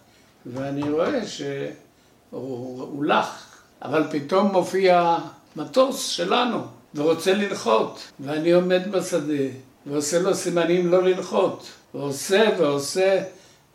ואני 0.46 0.90
רואה 0.90 1.26
שהוא 1.26 3.04
לח, 3.04 3.56
אבל 3.82 4.04
פתאום 4.10 4.52
מופיע 4.52 5.16
מטוס 5.56 6.08
שלנו, 6.08 6.60
ורוצה 6.94 7.34
לנחות, 7.34 8.02
ואני 8.20 8.52
עומד 8.52 8.92
בשדה, 8.92 9.44
ועושה 9.86 10.18
לו 10.18 10.34
סימנים 10.34 10.90
לא 10.90 11.02
לנחות, 11.02 11.66
ועושה 11.94 12.44
ועושה, 12.58 13.22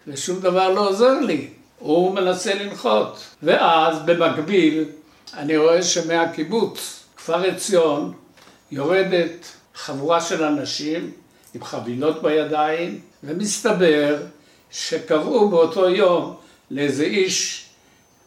ושום 0.07 0.39
דבר 0.39 0.69
לא 0.69 0.89
עוזר 0.89 1.19
לי. 1.19 1.47
הוא 1.79 2.15
מנסה 2.15 2.53
לנחות. 2.53 3.23
ואז 3.43 3.97
במקביל 4.05 4.85
אני 5.33 5.57
רואה 5.57 5.83
שמהקיבוץ, 5.83 7.03
כפר 7.17 7.43
עציון, 7.43 8.13
יורדת 8.71 9.45
חבורה 9.75 10.21
של 10.21 10.43
אנשים 10.43 11.11
עם 11.53 11.63
חבילות 11.63 12.21
בידיים, 12.21 12.99
ומסתבר 13.23 14.17
שקבעו 14.71 15.49
באותו 15.49 15.89
יום 15.89 16.35
לאיזה 16.71 17.03
איש 17.03 17.65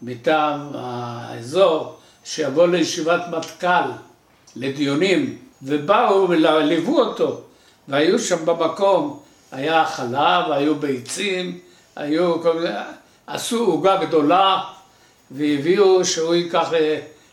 מטעם 0.03 0.71
האזור 0.75 1.99
שיבוא 2.25 2.67
לישיבת 2.67 3.21
מטכ"ל 3.31 3.91
לדיונים, 4.57 5.39
ובאו 5.63 6.29
וליוו 6.29 6.99
אותו, 6.99 7.41
והיו 7.89 8.19
שם 8.19 8.47
במקום, 8.47 9.21
היה 9.53 9.85
חלב, 9.85 10.51
היו 10.51 10.75
ביצים, 10.75 11.59
היו 11.97 12.43
כל 12.43 12.55
מיני, 12.55 12.75
עשו 13.27 13.65
עוגה 13.65 14.05
גדולה 14.05 14.61
והביאו 15.31 16.05
שהוא 16.05 16.35
ייקח 16.35 16.71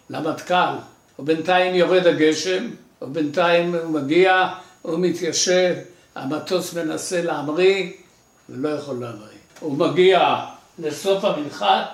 למטכ"ל. 0.10 0.76
ובינתיים 1.20 1.76
יורד 1.76 2.08
הגשם, 2.08 2.68
ובינתיים 3.02 3.76
הוא 3.76 4.02
מגיע, 4.02 4.48
הוא 4.82 5.00
מתיישב, 5.00 5.76
המטוס 6.16 6.74
מנסה 6.74 7.22
להמריא 7.22 7.92
ולא 8.50 8.70
יכול 8.70 8.96
להמריא. 8.96 9.40
הוא 9.60 9.78
מגיע 9.78 10.36
לסוף 10.80 11.26
המנחת 11.26 11.86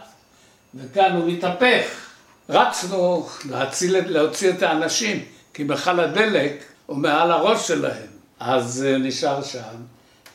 וכאן 0.75 1.15
הוא 1.15 1.31
מתהפך. 1.31 2.04
רצנו 2.49 3.27
להציל, 3.49 4.09
להוציא 4.09 4.49
את 4.49 4.63
האנשים, 4.63 5.25
כי 5.53 5.63
מכל 5.63 5.99
הדלק 5.99 6.63
הוא 6.85 6.97
מעל 6.97 7.31
הראש 7.31 7.67
שלהם. 7.67 8.07
אז 8.39 8.85
אה, 8.87 8.97
נשאר 8.97 9.43
שם, 9.43 9.75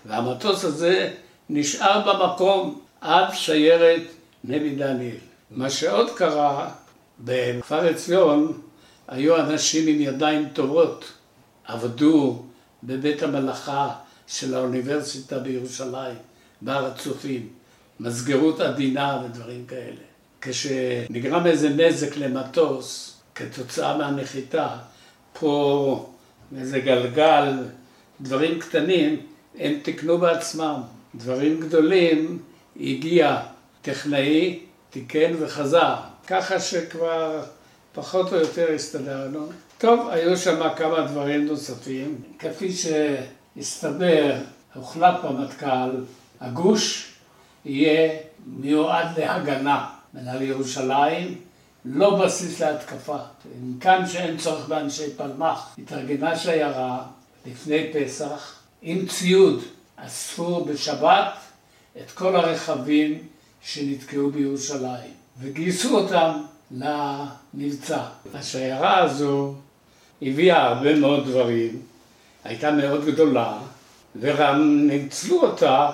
והמטוס 0.07 0.65
הזה 0.65 1.11
נשאר 1.51 2.13
במקום 2.13 2.81
עד 3.01 3.35
שיירת 3.35 4.03
נבי 4.45 4.71
דניאל. 4.71 5.17
מה 5.51 5.71
שעוד 5.71 6.11
קרה, 6.11 6.71
בכפר 7.21 7.87
עציון 7.87 8.61
היו 9.09 9.37
אנשים 9.37 9.89
עם 9.89 10.01
ידיים 10.01 10.49
טובות, 10.49 11.13
עבדו 11.65 12.43
בבית 12.83 13.23
המלאכה 13.23 13.89
של 14.27 14.55
האוניברסיטה 14.55 15.39
בירושלים, 15.39 16.17
בהר 16.61 16.87
הצופים, 16.87 17.49
מסגרות 18.01 18.61
עדינה 18.61 19.23
ודברים 19.25 19.67
כאלה. 19.67 20.10
כשנגרם 20.41 21.47
איזה 21.47 21.69
נזק 21.69 22.17
למטוס 22.17 23.17
כתוצאה 23.35 23.97
מהנחיתה, 23.97 24.69
פה 25.41 26.11
איזה 26.59 26.81
גלגל, 26.81 27.53
דברים 28.21 28.61
קטנים, 28.61 29.21
הם 29.59 29.79
תיקנו 29.83 30.19
בעצמם. 30.19 30.81
דברים 31.15 31.61
גדולים, 31.61 32.39
הגיע 32.81 33.43
טכנאי, 33.83 34.59
תיקן 34.91 35.33
וחזר. 35.39 35.95
ככה 36.27 36.61
שכבר 36.61 37.43
פחות 37.93 38.33
או 38.33 38.39
יותר 38.39 38.73
הסתדרנו. 38.75 39.47
טוב, 39.79 40.09
היו 40.09 40.37
שם 40.37 40.61
כמה 40.77 41.01
דברים 41.01 41.47
נוספים. 41.47 42.23
כפי 42.39 42.73
שהסתבר, 42.73 44.35
הוחלט 44.75 45.15
במטכ"ל, 45.25 45.91
הגוש 46.41 47.13
יהיה 47.65 48.13
מיועד 48.47 49.19
להגנה. 49.19 50.00
על 50.17 50.43
ירושלים, 50.43 51.35
לא 51.85 52.25
בסיס 52.25 52.61
להתקפה. 52.61 53.17
מכאן 53.63 54.07
שאין 54.07 54.37
צורך 54.37 54.69
באנשי 54.69 55.15
פלמ"ח, 55.17 55.75
התארגנה 55.79 56.39
שיירה 56.39 57.03
לפני 57.47 57.87
פסח 57.93 58.59
עם 58.83 59.07
ציוד, 59.07 59.63
אספו 59.97 60.65
בשבת 60.65 61.33
את 62.01 62.11
כל 62.11 62.37
הרכבים 62.37 63.19
שנתקעו 63.63 64.31
בירושלים 64.31 65.13
וגייסו 65.41 65.99
אותם 65.99 66.43
למבצע. 66.71 68.03
השיירה 68.35 68.99
הזו 68.99 69.55
הביאה 70.23 70.63
הרבה 70.63 70.97
מאוד 70.97 71.27
דברים, 71.27 71.83
הייתה 72.45 72.71
מאוד 72.71 73.05
גדולה, 73.05 73.59
וגם 74.17 74.87
ניצלו 74.87 75.43
אותה, 75.43 75.91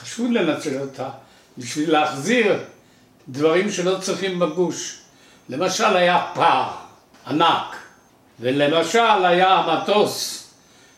חשבו 0.00 0.24
לנצל 0.30 0.80
אותה, 0.80 1.10
בשביל 1.58 1.92
להחזיר 1.92 2.58
דברים 3.28 3.70
שלא 3.70 3.98
צריכים 4.00 4.38
בגוש. 4.38 4.98
למשל 5.48 5.96
היה 5.96 6.26
פער 6.34 6.70
ענק, 7.26 7.76
ולמשל 8.40 9.24
היה 9.24 9.54
המטוס 9.54 10.44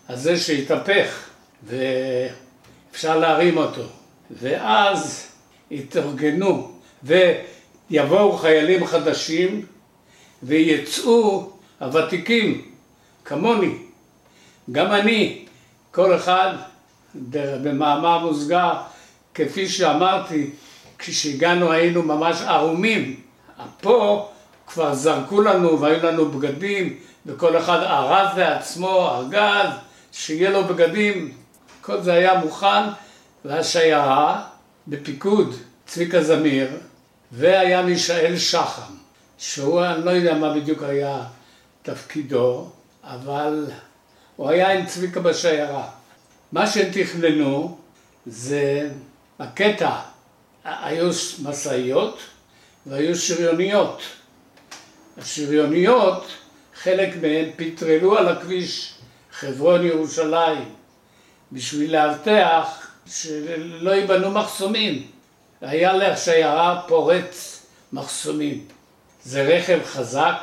הזה 0.08 0.38
שהתהפך, 0.38 1.24
ואפשר 1.64 3.18
להרים 3.18 3.56
אותו. 3.56 3.82
ואז 4.30 5.26
התארגנו, 5.70 6.72
ויבואו 7.02 8.38
חיילים 8.38 8.86
חדשים, 8.86 9.66
ויצאו 10.42 11.50
הוותיקים, 11.80 12.70
כמוני. 13.24 13.74
גם 14.72 14.92
אני, 14.92 15.44
כל 15.90 16.16
אחד 16.16 16.54
במאמר 17.62 18.18
מוסגר, 18.18 18.72
כפי 19.34 19.68
שאמרתי, 19.68 20.50
כשהגענו 21.00 21.72
היינו 21.72 22.02
ממש 22.02 22.42
ערומים. 22.42 23.20
פה 23.80 24.28
כבר 24.66 24.94
זרקו 24.94 25.42
לנו 25.42 25.80
והיו 25.80 26.06
לנו 26.06 26.30
בגדים 26.30 26.98
וכל 27.26 27.58
אחד 27.58 27.82
ארז 27.82 28.38
לעצמו 28.38 29.08
ארגז, 29.08 29.70
שיהיה 30.12 30.50
לו 30.50 30.64
בגדים. 30.64 31.32
כל 31.80 32.00
זה 32.00 32.12
היה 32.12 32.40
מוכן 32.40 32.82
והשיירה 33.44 34.44
בפיקוד 34.88 35.54
צביקה 35.86 36.22
זמיר 36.22 36.68
והיה 37.32 37.82
מישאל 37.82 38.38
שחם, 38.38 38.92
שהוא, 39.38 39.84
אני 39.84 40.04
לא 40.04 40.10
יודע 40.10 40.34
מה 40.34 40.54
בדיוק 40.54 40.82
היה 40.82 41.22
תפקידו, 41.82 42.68
אבל 43.04 43.66
הוא 44.36 44.50
היה 44.50 44.72
עם 44.72 44.86
צביקה 44.86 45.20
בשיירה. 45.20 45.88
מה 46.52 46.66
שהם 46.66 46.88
תכננו 46.92 47.78
זה 48.26 48.90
הקטע 49.38 49.90
היו 50.64 51.10
משאיות 51.42 52.18
והיו 52.86 53.16
שריוניות. 53.16 54.02
השריוניות, 55.18 56.26
חלק 56.74 57.16
מהן 57.22 57.50
פטרלו 57.56 58.18
על 58.18 58.28
הכביש 58.28 58.94
חברון 59.32 59.86
ירושלים 59.86 60.74
בשביל 61.52 61.92
להבטח 61.92 62.90
שלא 63.06 63.90
ייבנו 63.90 64.30
מחסומים. 64.30 65.06
היה 65.60 65.92
לשיירה 65.92 66.82
פורץ 66.88 67.66
מחסומים. 67.92 68.64
זה 69.24 69.42
רכב 69.42 69.80
חזק 69.84 70.36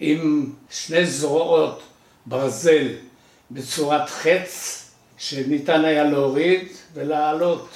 עם 0.00 0.52
שני 0.70 1.06
זרועות 1.06 1.82
ברזל 2.26 2.88
בצורת 3.50 4.10
חץ 4.10 4.84
שניתן 5.18 5.84
היה 5.84 6.04
להוריד 6.04 6.68
ולעלות. 6.94 7.68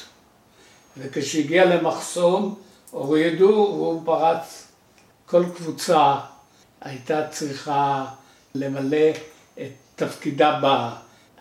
וכשהגיע 0.96 1.64
למחסום 1.64 2.54
הורידו 2.90 3.44
והוא 3.46 4.02
פרץ. 4.04 4.68
כל 5.26 5.44
קבוצה 5.56 6.14
הייתה 6.80 7.28
צריכה 7.28 8.04
למלא 8.54 9.10
את 9.54 9.72
תפקידה 9.96 10.60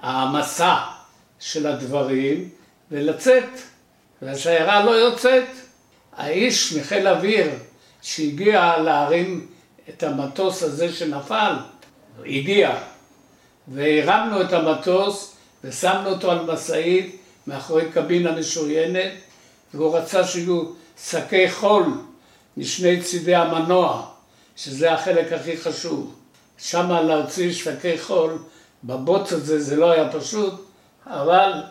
בהעמסה 0.02 0.78
של 1.40 1.68
הדברים 1.68 2.50
ולצאת, 2.92 3.50
והשיירה 4.22 4.86
לא 4.86 4.92
יוצאת. 4.92 5.48
האיש 6.14 6.74
מחיל 6.74 7.08
אוויר 7.08 7.50
שהגיע 8.02 8.78
להרים 8.78 9.48
את 9.90 10.04
המטוס 10.04 10.64
הזה 10.64 10.94
שנפל, 10.94 11.56
הגיע, 12.26 12.78
והרמנו 13.68 14.42
את 14.42 14.54
המטוס 14.54 15.36
ושמנו 15.64 16.10
אותו 16.10 16.32
על 16.32 16.46
משאית 16.54 17.16
מאחורי 17.48 17.92
קבינה 17.92 18.32
משוריינת 18.32 19.12
והוא 19.74 19.98
רצה 19.98 20.24
שיהיו 20.24 20.64
שקי 21.10 21.52
חול 21.52 21.84
משני 22.58 23.02
צידי 23.02 23.36
המנוע, 23.36 24.06
שזה 24.56 24.94
החלק 24.94 25.34
הכי 25.34 25.58
חשוב. 25.58 26.16
שם 26.58 26.92
להוציא 26.92 27.54
שקי 27.54 27.98
חול, 27.98 28.38
בבוץ 28.84 29.34
הזה 29.34 29.60
זה 29.60 29.76
לא 29.76 29.92
היה 29.92 30.10
פשוט, 30.12 30.54
אבל 31.08 31.64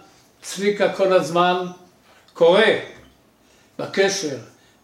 צביקה 0.43 0.93
כל 0.93 1.13
הזמן 1.13 1.67
קורא 2.35 2.63
בקשר. 3.79 4.37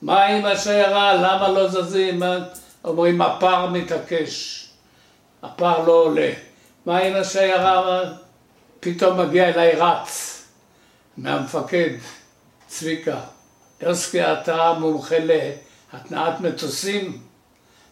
מה 0.02 0.24
עם 0.24 0.44
השיירה? 0.44 1.14
למה 1.14 1.48
לא 1.48 1.68
זזים? 1.68 2.22
אומרים, 2.84 3.22
הפר 3.22 3.66
מתעקש, 3.66 4.64
הפר 5.42 5.86
לא 5.86 5.92
עולה. 5.92 6.30
מה 6.86 6.98
עם 6.98 7.16
השיירה? 7.16 8.02
פתאום 8.80 9.20
מגיע 9.20 9.48
אליי 9.48 9.72
רץ 9.76 10.42
מהמפקד. 11.16 11.90
צביקה, 12.68 13.20
יוסקי 13.82 14.22
אתה 14.22 14.72
מומחה 14.80 15.16
להתנעת 15.18 16.40
מטוסים, 16.40 17.22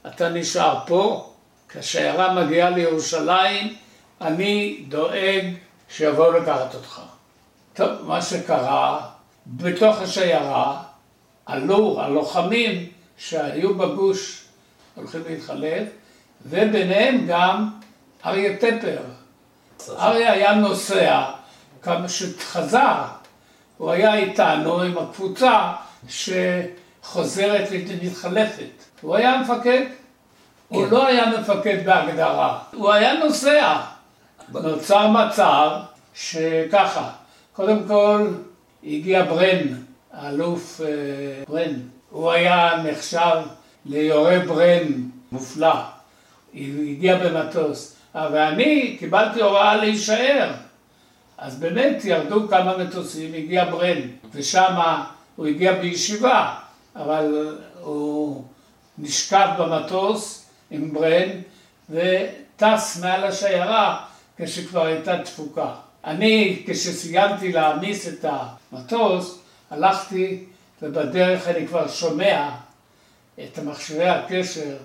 אתה 0.06 0.28
נשאר 0.28 0.78
פה, 0.86 1.32
כשהשיירה 1.68 2.44
מגיעה 2.44 2.70
לירושלים, 2.70 3.74
אני 4.20 4.84
דואג 4.88 5.44
שיבואו 5.88 6.32
לקחת 6.32 6.74
אותך. 6.74 7.00
טוב, 7.74 7.90
מה 8.02 8.22
שקרה, 8.22 9.08
בתוך 9.46 10.00
השיירה 10.00 10.82
עלו 11.46 12.00
הלוחמים 12.00 12.90
שהיו 13.18 13.74
בגוש 13.74 14.44
הולכים 14.94 15.22
להתחלף, 15.28 15.88
וביניהם 16.46 17.26
גם 17.28 17.70
אריה 18.26 18.56
טפר. 18.56 18.98
אריה 19.90 20.32
היה 20.32 20.54
נוסע, 20.54 21.24
כמה 21.82 22.08
שחזר 22.08 23.04
הוא 23.78 23.90
היה 23.90 24.14
איתנו 24.14 24.80
עם 24.82 24.98
הקבוצה 24.98 25.72
שחוזרת 26.08 27.68
ומתחלפת. 27.70 28.84
הוא 29.00 29.16
היה 29.16 29.40
מפקד. 29.40 29.82
הוא 30.68 30.84
כן. 30.84 30.90
לא 30.90 31.06
היה 31.06 31.40
מפקד 31.40 31.86
בהגדרה, 31.86 32.58
הוא 32.72 32.92
היה 32.92 33.14
נוסע. 33.14 33.76
נוצר 34.52 35.08
מצב 35.08 35.70
שככה, 36.14 37.10
קודם 37.52 37.78
כל 37.88 38.28
הגיע 38.84 39.24
ברן, 39.24 39.66
האלוף 40.12 40.80
אה, 40.80 40.86
ברן, 41.48 41.72
הוא 42.10 42.30
היה 42.30 42.70
נחשב 42.84 43.36
ליורה 43.86 44.38
ברן 44.38 44.86
מופלא, 45.32 45.74
הוא 46.52 46.82
הגיע 46.90 47.16
במטוס, 47.18 47.96
ואני 48.14 48.96
קיבלתי 48.98 49.40
הוראה 49.40 49.76
להישאר. 49.76 50.52
אז 51.38 51.58
באמת 51.58 52.04
ירדו 52.04 52.48
כמה 52.48 52.76
מטוסים, 52.76 53.34
הגיע 53.34 53.64
ברן, 53.64 54.00
ושם 54.32 54.74
הוא 55.36 55.46
הגיע 55.46 55.72
בישיבה, 55.72 56.54
אבל 56.96 57.56
הוא 57.80 58.44
נשכב 58.98 59.48
במטוס 59.58 60.48
עם 60.70 60.92
ברן 60.92 61.28
וטס 61.90 63.00
מעל 63.02 63.24
השיירה 63.24 64.04
כשכבר 64.36 64.84
הייתה 64.84 65.22
תפוקה. 65.22 65.74
אני, 66.04 66.62
כשסיימתי 66.66 67.52
להעמיס 67.52 68.08
את 68.08 68.24
המטוס, 68.24 69.38
הלכתי 69.70 70.44
ובדרך 70.82 71.48
אני 71.48 71.66
כבר 71.66 71.88
שומע 71.88 72.50
את 73.44 73.58
מכשירי 73.58 74.08
הקשר 74.08 74.76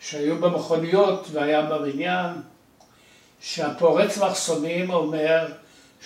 שהיו 0.00 0.40
במכוניות 0.40 1.28
והיה 1.32 1.62
בבניין, 1.62 2.32
שהפורץ 3.40 4.18
מחסומים 4.18 4.90
אומר 4.90 5.46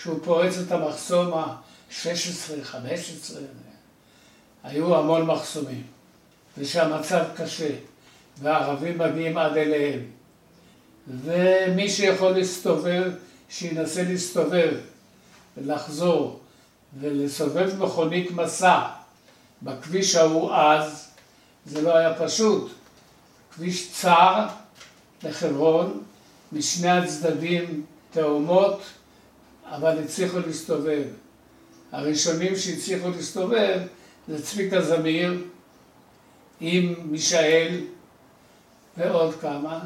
שהוא 0.03 0.18
פורץ 0.24 0.59
את 0.59 0.72
המחסום 0.72 1.34
ה-16, 1.34 2.62
15, 2.62 3.40
היו 4.64 4.96
המון 4.96 5.26
מחסומים, 5.26 5.82
ושהמצב 6.59 7.24
קשה, 7.36 7.70
והערבים 8.38 8.98
מגיעים 8.98 9.38
עד 9.38 9.57
אליהם, 9.57 10.01
ומי 11.09 11.90
שיכול 11.90 12.30
להסתובב, 12.30 13.12
שינסה 13.48 14.03
להסתובב 14.03 14.74
ולחזור 15.57 16.40
ולסובב 17.01 17.84
מכונית 17.84 18.30
מסע 18.30 18.86
בכביש 19.62 20.14
ההוא 20.14 20.55
אז, 20.55 21.09
זה 21.66 21.82
לא 21.82 21.96
היה 21.96 22.14
פשוט. 22.14 22.70
כביש 23.55 23.92
צר 23.92 24.46
לחברון, 25.22 26.03
משני 26.53 26.90
הצדדים 26.90 27.84
תאומות, 28.11 28.82
אבל 29.71 29.99
הצליחו 29.99 30.39
להסתובב. 30.39 31.03
הראשונים 31.93 32.57
שהצליחו 32.57 33.11
להסתובב 33.11 33.79
זה 34.29 34.43
צביקה 34.43 34.81
זמיר 34.83 35.45
עם 36.61 36.95
מישאל 37.05 37.81
ועוד 38.97 39.35
כמה. 39.41 39.81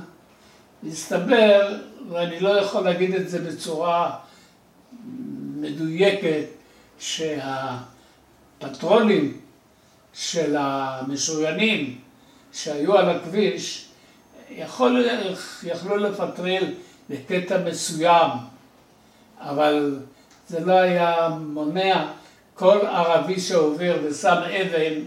מסתבר, 0.82 1.78
ואני 2.10 2.40
לא 2.40 2.60
יכול 2.60 2.84
להגיד 2.84 3.14
את 3.14 3.28
זה 3.28 3.38
בצורה 3.38 4.16
מדויקת, 5.56 6.44
שהפטרולים 8.60 9.40
של 10.14 10.56
המשוריינים 10.58 11.98
שהיו 12.52 12.98
על 12.98 13.10
הכביש 13.10 13.88
יכול, 14.50 15.06
יכלו 15.62 15.96
לפטרל 15.96 16.64
בקטע 17.10 17.64
מסוים, 17.64 18.30
אבל 19.44 19.98
זה 20.48 20.60
לא 20.60 20.72
היה 20.72 21.28
מונע 21.28 22.06
כל 22.54 22.78
ערבי 22.86 23.40
שעובר 23.40 23.96
ושם 24.04 24.36
אבן 24.36 25.00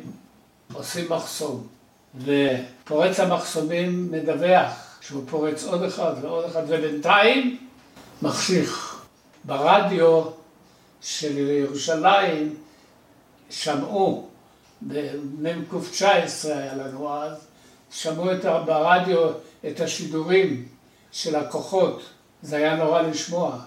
עושים 0.74 1.06
מחסום. 1.10 1.68
ופורץ 2.16 3.20
המחסומים 3.20 4.12
מדווח 4.12 4.98
שהוא 5.02 5.24
פורץ 5.30 5.64
עוד 5.64 5.84
אחד 5.84 6.14
ועוד 6.22 6.46
אחד, 6.46 6.64
ובינתיים 6.68 7.58
מחשיך. 8.22 9.04
ברדיו 9.44 10.24
של 11.02 11.38
ירושלים 11.38 12.56
שמעו, 13.50 14.28
במ"ק 14.82 15.74
19 15.92 16.58
היה 16.58 16.76
לנו 16.76 17.14
אז, 17.14 17.38
שמעו 17.92 18.32
את, 18.32 18.46
ברדיו 18.66 19.30
את 19.68 19.80
השידורים 19.80 20.68
של 21.12 21.36
הכוחות, 21.36 22.02
זה 22.42 22.58
היה 22.58 22.76
נורא 22.76 23.02
לשמוע. 23.02 23.60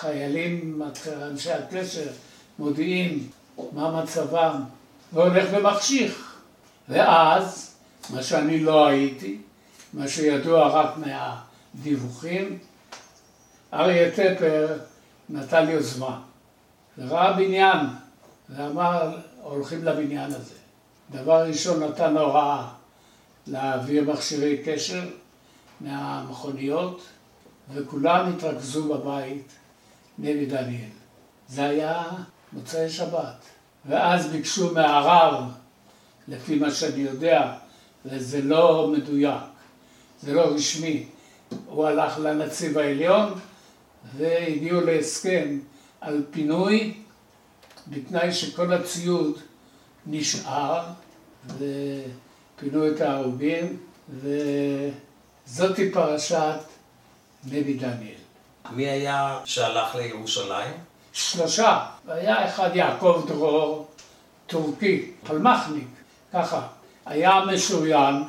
חיילים, 0.00 0.82
אנשי 1.22 1.52
הקשר, 1.52 2.10
מודיעים 2.58 3.30
מה 3.72 4.02
מצבם, 4.02 4.62
והולך 5.12 5.48
ומחשיך. 5.52 6.36
ואז, 6.88 7.74
מה 8.10 8.22
שאני 8.22 8.60
לא 8.60 8.86
הייתי, 8.86 9.38
מה 9.92 10.08
שידוע 10.08 10.68
רק 10.68 10.94
מהדיווחים, 10.96 12.58
אריה 13.72 14.10
טפר 14.10 14.78
נתן 15.28 15.68
יוזמה, 15.68 16.20
וראה 16.98 17.32
בניין, 17.32 17.86
ואמר, 18.48 19.16
הולכים 19.42 19.84
לבניין 19.84 20.32
הזה. 20.32 20.54
דבר 21.10 21.46
ראשון 21.46 21.82
נתן 21.82 22.16
הוראה 22.16 22.68
להעביר 23.46 24.12
מכשירי 24.12 24.62
קשר 24.64 25.00
מהמכוניות, 25.80 27.02
וכולם 27.72 28.32
התרכזו 28.32 28.94
בבית 28.94 29.57
נבי 30.18 30.46
דניאל. 30.46 30.88
זה 31.48 31.64
היה 31.64 32.04
מוצאי 32.52 32.90
שבת. 32.90 33.44
ואז 33.86 34.26
ביקשו 34.26 34.74
מהרב, 34.74 35.44
לפי 36.28 36.58
מה 36.58 36.70
שאני 36.70 37.00
יודע, 37.00 37.52
וזה 38.04 38.42
לא 38.42 38.92
מדויק, 38.96 39.42
זה 40.22 40.34
לא 40.34 40.40
רשמי, 40.40 41.06
הוא 41.66 41.86
הלך 41.86 42.18
לנציב 42.18 42.78
העליון 42.78 43.32
והגיעו 44.16 44.80
להסכם 44.80 45.58
על 46.00 46.24
פינוי 46.30 46.94
בתנאי 47.86 48.32
שכל 48.32 48.72
הציוד 48.72 49.38
נשאר 50.06 50.84
ופינו 51.46 52.88
את 52.88 53.00
ההרוגים 53.00 53.76
וזאתי 54.10 55.92
פרשת 55.92 56.60
נבי 57.44 57.74
דניאל. 57.74 58.17
מי 58.70 58.88
היה 58.88 59.38
שהלך 59.44 59.94
לירושלים? 59.94 60.74
שלושה. 61.12 61.86
והיה 62.06 62.48
אחד 62.48 62.70
יעקב 62.74 63.24
דרור, 63.28 63.88
טורקי, 64.46 65.12
פלמחניק, 65.26 65.88
ככה. 66.32 66.66
היה 67.06 67.44
משוריין, 67.44 68.22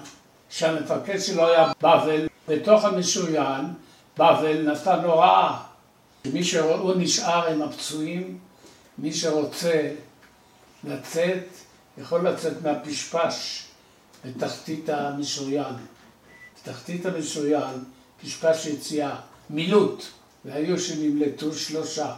שהמפקד 0.49 1.19
שלו 1.19 1.47
היה 1.47 1.71
בבל, 1.81 2.27
בתוך 2.47 2.85
המשוריין, 2.85 3.65
בבל 4.17 4.71
נתן 4.71 4.99
הוראה. 5.03 5.57
מי 6.33 6.43
שהוא 6.43 6.93
נשאר 6.97 7.47
עם 7.47 7.61
הפצועים, 7.61 8.37
מי 8.97 9.13
שרוצה 9.13 9.91
לצאת, 10.83 11.43
יכול 11.97 12.27
לצאת 12.29 12.61
מהפשפש 12.61 13.65
בתחתית 14.25 14.89
המשוריין. 14.89 15.75
בתחתית 16.61 17.05
המשוריין, 17.05 17.83
פשפש 18.23 18.65
יציאה, 18.65 19.15
מילוט. 19.49 20.18
והיו 20.45 20.79
שנמלטו 20.79 21.53
שלושה. 21.53 22.15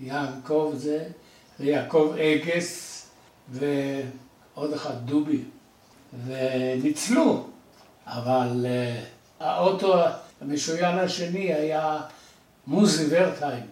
יעקב 0.00 0.72
זה, 0.76 1.04
ויעקב 1.60 2.14
אגס, 2.20 3.06
ועוד 3.48 4.72
אחד 4.72 5.06
דובי, 5.06 5.42
וניצלו. 6.26 7.46
אבל 8.06 8.66
uh, 8.66 9.44
האוטו 9.44 9.94
המשוריין 10.40 10.98
השני 10.98 11.54
היה 11.54 12.00
מוזי 12.66 13.06
ורטהיים. 13.10 13.66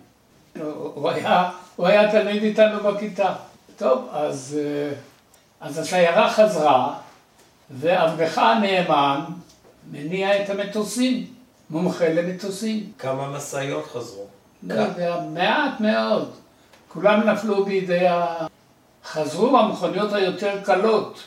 הוא 0.94 1.10
היה, 1.10 1.50
הוא 1.76 1.86
היה 1.86 2.10
תלמיד 2.10 2.42
איתנו 2.42 2.82
בכיתה. 2.82 3.34
טוב, 3.76 4.08
אז, 4.12 4.58
uh, 4.58 4.94
אז 5.60 5.78
השיירה 5.78 6.32
חזרה, 6.32 6.98
ועבדך 7.70 8.38
הנאמן 8.38 9.20
מניע 9.90 10.42
את 10.42 10.50
המטוסים. 10.50 11.35
מומחה 11.70 12.08
למטוסים. 12.08 12.92
כמה 12.98 13.30
משאיות 13.30 13.86
חזרו? 13.86 14.26
לא 14.62 14.74
יודע, 14.74 15.20
מעט 15.34 15.80
מאוד. 15.80 16.32
כולם 16.88 17.28
נפלו 17.28 17.64
בידי 17.64 18.06
ה... 18.06 18.46
חזרו 19.04 19.58
המכוניות 19.58 20.12
היותר 20.12 20.62
קלות. 20.64 21.24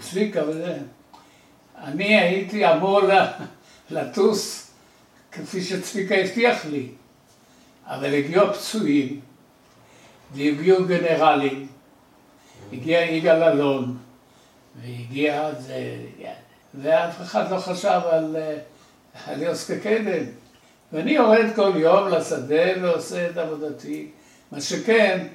צביקה 0.00 0.48
וזה. 0.48 0.78
אני 1.84 2.20
הייתי 2.20 2.72
אמור 2.72 3.00
לטוס 3.90 4.70
כפי 5.32 5.62
שצביקה 5.62 6.14
הבטיח 6.14 6.64
לי, 6.64 6.88
אבל 7.86 8.14
הגיעו 8.14 8.46
הפצועים 8.46 9.20
והגיעו 10.32 10.84
גנרלים, 10.84 11.68
הגיע 12.72 13.00
יגאל 13.00 13.42
אלון 13.42 13.96
והגיע 14.82 15.50
זה, 15.58 15.96
ואף 16.74 17.22
אחד 17.22 17.50
לא 17.50 17.58
חשב 17.58 18.00
על... 18.10 18.36
אני 19.26 19.46
עוסקי 19.46 19.80
קדם. 19.80 20.24
ואני 20.92 21.10
יורד 21.10 21.46
כל 21.54 21.72
יום 21.76 22.08
לשדה 22.08 22.82
ועושה 22.82 23.30
את 23.30 23.36
עבודתי. 23.36 24.10
מה 24.52 24.60
שכן, 24.60 25.26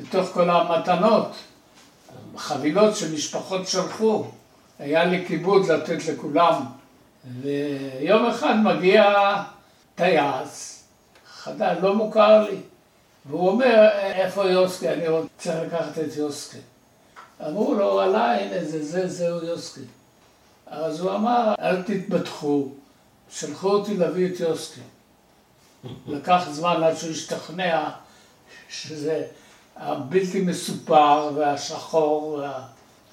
בתוך 0.00 0.28
כל 0.28 0.50
המתנות, 0.50 1.32
חבילות 2.36 2.96
שמשפחות 2.96 3.68
שלחו, 3.68 4.24
היה 4.78 5.04
לי 5.04 5.24
כיבוד 5.26 5.70
לתת 5.70 6.06
לכולם. 6.08 6.62
ויום 7.40 8.26
אחד 8.26 8.54
מגיע 8.64 9.14
טייס, 9.94 10.84
חדש, 11.34 11.76
לא 11.82 11.94
מוכר 11.94 12.48
לי, 12.48 12.56
והוא 13.26 13.48
אומר, 13.48 13.88
איפה 14.14 14.44
יוסקי? 14.44 14.88
אני 14.88 15.08
רוצה 15.08 15.64
לקחת 15.64 15.98
את 15.98 16.16
יוסקי. 16.16 16.58
אמרו 17.46 17.74
לו, 17.74 18.00
עליי, 18.00 18.42
הנה 18.42 18.64
זה, 18.64 18.84
זה, 18.84 19.08
זהו 19.08 19.44
יוסקי. 19.44 19.80
אז 20.66 21.00
הוא 21.00 21.14
אמר, 21.14 21.54
אל 21.60 21.82
תתבטחו, 21.82 22.68
שלחו 23.32 23.68
אותי 23.68 23.96
להביא 23.96 24.28
את 24.34 24.40
יוסקי. 24.40 24.80
לקח 26.06 26.42
זמן 26.50 26.82
עד 26.82 26.96
שהוא 26.96 27.10
השתכנע 27.10 27.90
שזה 28.68 29.26
הבלתי 29.76 30.40
מסופר 30.40 31.30
והשחור, 31.34 32.32
וה... 32.32 32.62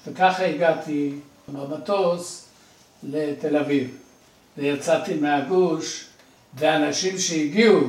וככה 0.06 0.44
הגעתי 0.44 1.14
במטוס 1.48 2.46
לתל 3.02 3.56
אביב. 3.56 3.96
ויצאתי 4.58 5.14
מהגוש, 5.14 6.06
ואנשים 6.54 7.18
שהגיעו 7.18 7.80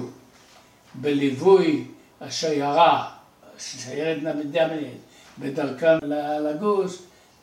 בליווי 0.96 1.86
השיירה, 2.22 3.10
שיירת 3.58 4.24
נמדמנית, 4.24 4.98
בדרכם 5.40 5.98
לגוש, 6.42 6.98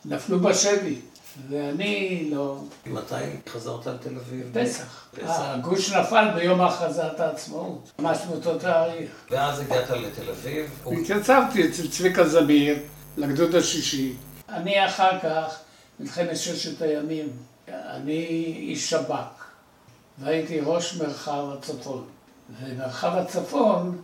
נפלו 0.05 0.41
בשבי. 0.41 1.01
ואני 1.49 2.29
לא... 2.35 2.59
מתי 2.87 3.15
חזרת 3.49 3.87
לתל 3.87 4.17
אביב? 4.17 4.51
פסח. 4.53 5.09
הגוש 5.23 5.93
נפל 5.93 6.29
ביום 6.35 6.61
הכרזת 6.61 7.21
העצמאות, 7.21 7.91
ממש 7.99 8.19
באותו 8.29 8.59
תאריך. 8.59 9.11
ואז 9.31 9.61
הגעת 9.61 9.91
לתל 9.91 10.31
אביב? 10.31 10.87
התייצבתי 11.03 11.69
אצל 11.69 11.89
צביקה 11.89 12.29
זמיר, 12.29 12.79
לגדוד 13.17 13.55
השישי. 13.55 14.17
אני 14.49 14.87
אחר 14.87 15.19
כך, 15.23 15.59
מלחמת 16.01 16.37
ששת 16.37 16.83
הימים, 16.83 17.29
אני 17.69 18.27
איש 18.59 18.91
שב"כ, 18.91 19.45
והייתי 20.19 20.61
ראש 20.65 20.97
מרחב 20.97 21.45
הצפון. 21.59 22.05
ומרחב 22.63 23.17
הצפון, 23.17 23.99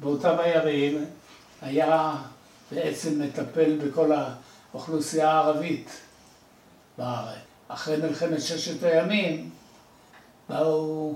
באותם 0.00 0.36
הימים, 0.38 1.04
היה 1.62 2.12
בעצם 2.72 3.22
מטפל 3.22 3.78
בכל 3.84 4.10
האוכלוסייה 4.72 5.30
הערבית. 5.30 5.90
בארץ. 6.98 7.38
אחרי 7.68 7.96
מלחמת 7.96 8.40
ששת 8.40 8.82
הימים 8.82 9.50
באו 10.48 11.14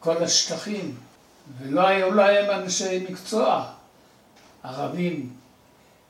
כל 0.00 0.22
השטחים, 0.22 0.96
ולא 1.58 1.86
היו 1.86 2.14
להם 2.14 2.50
אנשי 2.50 3.06
מקצוע, 3.10 3.66
ערבים, 4.62 5.30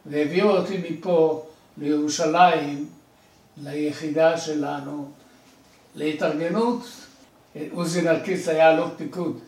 והביאו 0.06 0.50
אותי 0.56 0.82
מפה 0.90 1.46
לירושלים, 1.78 2.88
ליחידה 3.56 4.38
שלנו, 4.38 5.10
להתארגנות. 5.94 6.86
עוזי 7.72 8.02
נרקיס 8.02 8.48
היה 8.48 8.74
אלוף 8.74 8.90
פיקוד. 8.96 9.38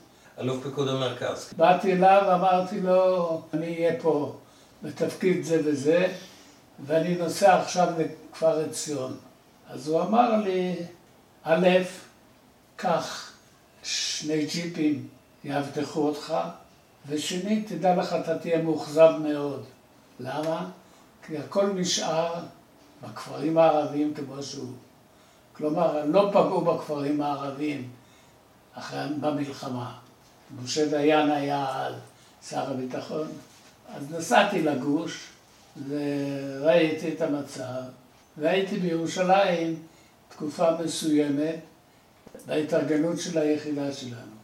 אלוף 0.41 0.63
פיקוד 0.63 0.89
המרכז. 0.89 1.53
באתי 1.57 1.93
אליו, 1.93 2.35
אמרתי 2.35 2.81
לו, 2.81 3.43
אני 3.55 3.77
אהיה 3.77 4.01
פה 4.01 4.37
בתפקיד 4.83 5.45
זה 5.45 5.61
וזה, 5.65 6.13
ואני 6.87 7.15
נוסע 7.15 7.61
עכשיו 7.61 7.89
לכפר 8.37 8.61
עציון. 8.61 9.17
אז 9.71 9.89
הוא 9.89 10.03
אמר 10.03 10.37
לי, 10.37 10.77
א', 11.43 11.69
קח 12.77 13.33
שני 13.83 14.47
ג'יפים, 14.47 15.09
יאבטחו 15.45 16.01
אותך, 16.01 16.35
ושנית, 17.09 17.69
תדע 17.69 17.97
לך, 17.97 18.13
אתה 18.13 18.39
תהיה 18.39 18.63
מאוכזב 18.63 19.11
מאוד. 19.23 19.65
למה? 20.21 20.71
כי 21.27 21.39
הכל 21.39 21.67
נשאר 21.67 22.35
בכפרים 23.03 23.59
הערביים 23.59 24.15
כמו 24.15 24.43
שהוא. 24.43 24.73
כלומר, 25.53 26.05
לא 26.05 26.31
פגעו 26.33 26.61
בכפרים 26.61 27.21
הערביים 27.21 27.89
אחרי, 28.75 29.09
במלחמה. 29.21 29.99
משה 30.63 30.89
דיין 30.89 31.31
היה 31.31 31.87
אז 31.87 31.95
שר 32.49 32.71
הביטחון. 32.71 33.29
אז 33.95 34.11
נסעתי 34.11 34.63
לגוש, 34.63 35.27
וראיתי 35.89 37.15
את 37.15 37.21
המצב, 37.21 37.83
והייתי 38.39 38.79
בירושלים 38.79 39.77
תקופה 40.29 40.69
מסוימת 40.85 41.61
בהתארגנות 42.47 43.21
של 43.21 43.39
היחידה 43.39 43.93
שלנו. 43.93 44.37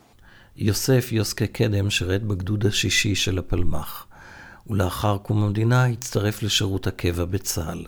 יוסף 0.57 1.09
יוסקה 1.13 1.47
קדם 1.47 1.91
שירת 1.91 2.23
בגדוד 2.23 2.67
השישי 2.67 3.15
של 3.15 3.39
הפלמ"ח, 3.39 4.07
ולאחר 4.67 5.19
קום 5.19 5.43
המדינה 5.43 5.87
הצטרף 5.87 6.43
לשירות 6.43 6.87
הקבע 6.87 7.25
בצה"ל. 7.25 7.85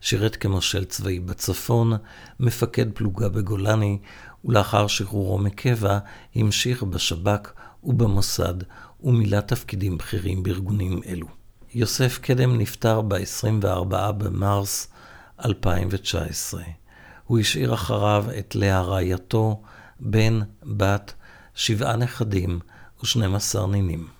שירת 0.00 0.36
כמושל 0.36 0.84
צבאי 0.84 1.18
בצפון, 1.18 1.92
מפקד 2.40 2.92
פלוגה 2.94 3.28
בגולני, 3.28 3.98
ולאחר 4.44 4.86
שחרורו 4.86 5.38
מקבע 5.38 5.98
המשיך 6.34 6.82
בשב"כ 6.82 7.52
ובמוסד, 7.84 8.54
ומילא 9.02 9.40
תפקידים 9.40 9.98
בכירים 9.98 10.42
בארגונים 10.42 11.00
אלו. 11.06 11.26
יוסף 11.74 12.18
קדם 12.18 12.58
נפטר 12.58 13.00
ב-24 13.00 14.12
במרס 14.12 14.88
2019. 15.44 16.62
הוא 17.24 17.38
השאיר 17.38 17.74
אחריו 17.74 18.24
את 18.38 18.54
לאה 18.54 18.82
רעייתו, 18.82 19.62
בן, 20.00 20.40
בת, 20.62 21.14
שבעה 21.54 21.96
נכדים 21.96 22.60
ו-12 23.02 23.66
נינים. 23.66 24.19